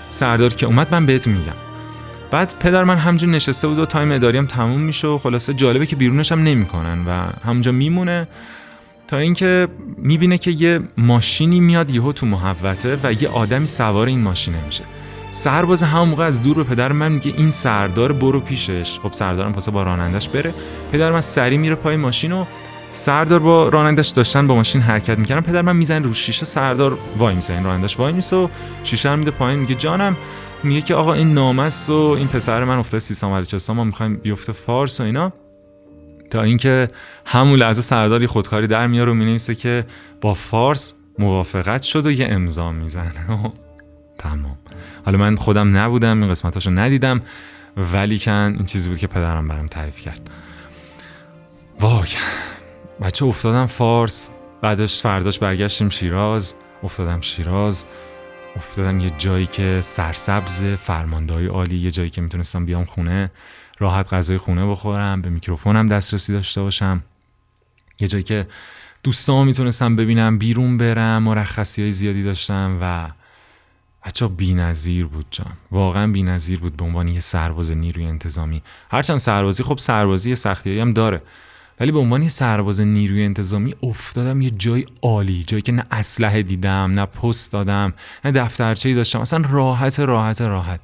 سردار 0.09 0.53
که 0.53 0.65
اومد 0.65 0.87
من 0.91 1.05
بهت 1.05 1.27
میگم. 1.27 1.53
بعد 2.31 2.53
پدر 2.59 2.83
من 2.83 2.97
همجور 2.97 3.29
نشسته 3.29 3.67
بود 3.67 3.79
و 3.79 3.85
تایم 3.85 4.11
اداری 4.11 4.37
هم 4.37 4.45
تموم 4.45 4.81
میشه 4.81 5.07
و 5.07 5.17
خلاصه 5.17 5.53
جالبه 5.53 5.85
که 5.85 5.95
بیرونش 5.95 6.31
هم 6.31 6.43
نمی‌کنن 6.43 7.05
و 7.05 7.29
همونجا 7.45 7.71
میمونه 7.71 8.27
تا 9.07 9.17
اینکه 9.17 9.67
می‌بینه 9.97 10.37
که 10.37 10.51
یه 10.51 10.79
ماشینی 10.97 11.59
میاد 11.59 11.91
یهو 11.91 12.11
تو 12.11 12.25
محوته 12.25 12.97
و 13.03 13.13
یه 13.13 13.29
آدمی 13.29 13.65
سوار 13.67 14.07
این 14.07 14.21
ماشینه 14.21 14.65
میشه. 14.65 14.83
سرباز 15.31 15.83
همون 15.83 16.09
موقع 16.09 16.23
از 16.23 16.41
دور 16.41 16.55
به 16.55 16.63
پدر 16.63 16.91
من 16.91 17.11
میگه 17.11 17.33
این 17.37 17.51
سردار 17.51 18.11
برو 18.11 18.39
پیشش. 18.39 18.99
خب 18.99 19.13
سردارم 19.13 19.53
پاسه 19.53 19.71
با 19.71 19.83
رانندش 19.83 20.29
بره. 20.29 20.53
پدر 20.91 21.11
من 21.11 21.21
سری 21.21 21.57
میره 21.57 21.75
پای 21.75 21.95
ماشین 21.95 22.31
و 22.31 22.45
سردار 22.91 23.39
با 23.39 23.69
رانندش 23.69 24.07
داشتن 24.07 24.47
با 24.47 24.55
ماشین 24.55 24.81
حرکت 24.81 25.19
می‌کردن. 25.19 25.41
پدر 25.41 25.61
من 25.61 25.75
می‌زنه 25.75 26.07
رو 26.07 26.13
شیشه 26.13 26.45
سردار 26.45 26.97
وای 27.17 27.35
میسه 27.35 27.53
این 27.53 27.63
رانندش 27.63 27.99
وای 27.99 28.11
میسه 28.11 28.35
و 28.35 28.47
شیشه 28.83 29.15
میده 29.15 29.31
پایین. 29.31 29.59
میگه 29.59 29.75
جانم 29.75 30.17
میگه 30.63 30.81
که 30.81 30.95
آقا 30.95 31.13
این 31.13 31.33
نامست 31.33 31.89
و 31.89 31.93
این 32.17 32.27
پسر 32.27 32.63
من 32.63 32.77
افتاده 32.77 32.99
سیستان 32.99 33.31
بلوچستان 33.31 33.75
ما 33.75 33.83
می‌خوایم 33.83 34.15
بیفته 34.15 34.51
فارس 34.51 34.99
و 34.99 35.03
اینا. 35.03 35.33
تا 36.29 36.41
اینکه 36.41 36.87
همون 37.25 37.59
لحظه 37.59 37.81
سرداری 37.81 38.27
خودکاری 38.27 38.67
در 38.67 38.87
میاره 38.87 39.11
و 39.11 39.15
می‌نویسه 39.15 39.55
که 39.55 39.85
با 40.21 40.33
فارس 40.33 40.93
موافقت 41.19 41.83
شد 41.83 42.05
و 42.05 42.11
یه 42.11 42.27
امضا 42.29 42.71
می‌زنه. 42.71 43.11
تمام. 44.17 44.57
حالا 45.09 45.17
من 45.17 45.35
خودم 45.35 45.77
نبودم 45.77 46.21
این 46.21 46.31
قسمتاشو 46.31 46.69
ندیدم 46.69 47.21
ولی 47.77 48.19
کن 48.19 48.31
این 48.31 48.65
چیزی 48.65 48.89
بود 48.89 48.97
که 48.97 49.07
پدرم 49.07 49.47
برام 49.47 49.67
تعریف 49.67 49.99
کرد. 49.99 50.29
وای 51.79 52.07
بچه 53.01 53.25
افتادم 53.25 53.65
فارس 53.65 54.29
بعدش 54.61 55.01
فرداش 55.01 55.39
برگشتیم 55.39 55.89
شیراز 55.89 56.55
افتادم 56.83 57.21
شیراز 57.21 57.85
افتادم 58.55 58.99
یه 58.99 59.11
جایی 59.17 59.45
که 59.45 59.79
سرسبز 59.83 60.63
فرماندهای 60.63 61.45
عالی 61.45 61.77
یه 61.77 61.91
جایی 61.91 62.09
که 62.09 62.21
می‌تونستم 62.21 62.65
بیام 62.65 62.85
خونه 62.85 63.31
راحت 63.79 64.13
غذای 64.13 64.37
خونه 64.37 64.65
بخورم 64.65 65.21
به 65.21 65.29
میکروفونم 65.29 65.87
دسترسی 65.87 66.33
داشته 66.33 66.61
باشم. 66.61 67.03
یه 67.99 68.07
جایی 68.07 68.23
که 68.23 68.47
دوستان 69.03 69.47
می‌تونستم 69.47 69.95
ببینم 69.95 70.37
بیرون 70.37 70.77
برم 70.77 71.23
مرخصی 71.23 71.81
های 71.81 71.91
زیادی 71.91 72.23
داشتم 72.23 72.77
و 72.81 73.18
بچه 74.05 74.27
بی 74.27 74.53
نظیر 74.53 75.05
بود 75.05 75.25
جان. 75.31 75.53
واقعا 75.71 76.11
بی 76.11 76.23
نظیر 76.23 76.59
بود 76.59 76.77
به 76.77 76.83
عنوان 76.83 77.07
یه 77.07 77.19
سرباز 77.19 77.71
نیروی 77.71 78.05
انتظامی. 78.05 78.61
هرچند 78.91 79.17
سربازی 79.17 79.63
خب 79.63 79.77
سربازی 79.77 80.35
سختی 80.35 80.79
هم 80.79 80.93
داره. 80.93 81.21
ولی 81.79 81.91
به 81.91 81.99
عنوان 81.99 82.23
یه 82.23 82.29
سرباز 82.29 82.81
نیروی 82.81 83.23
انتظامی 83.23 83.75
افتادم 83.83 84.41
یه 84.41 84.49
جای 84.49 84.85
عالی 85.03 85.43
جایی 85.43 85.61
که 85.61 85.71
نه 85.71 85.83
اسلحه 85.91 86.43
دیدم 86.43 86.91
نه 86.91 87.05
پست 87.05 87.51
دادم 87.51 87.93
نه 88.25 88.31
دفترچه 88.31 88.95
داشتم. 88.95 89.19
اصلا 89.21 89.43
راحت 89.49 89.99
راحت 89.99 90.41
راحت. 90.41 90.79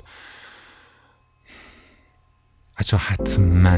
بچه 2.79 2.97
حتما 2.97 3.75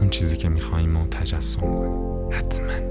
اون 0.00 0.10
چیزی 0.10 0.36
که 0.36 0.48
میخواییم 0.48 0.96
و 0.96 1.06
تجسم 1.06 1.60
کنیم. 1.60 2.32
حتما. 2.32 2.89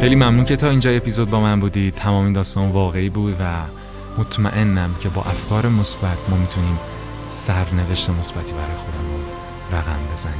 خیلی 0.00 0.14
ممنون 0.14 0.44
که 0.44 0.56
تا 0.56 0.70
اینجا 0.70 0.90
اپیزود 0.90 1.30
با 1.30 1.40
من 1.40 1.60
بودید. 1.60 1.94
تمام 1.94 2.24
این 2.24 2.32
داستان 2.32 2.70
واقعی 2.70 3.08
بود 3.08 3.36
و 3.40 3.44
مطمئنم 4.18 4.94
که 5.00 5.08
با 5.08 5.22
افکار 5.22 5.68
مثبت 5.68 6.18
ما 6.30 6.36
می‌تونیم 6.36 6.78
سرنوشت 7.28 8.10
مثبتی 8.10 8.52
برای 8.52 8.76
خودمون 8.76 9.20
رقم 9.72 10.12
بزنیم. 10.12 10.36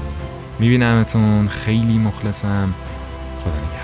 میبینمتون. 0.59 1.49
خیلی 1.49 1.99
مخلصم. 1.99 2.75
خدا 3.41 3.53
نگهدار. 3.53 3.78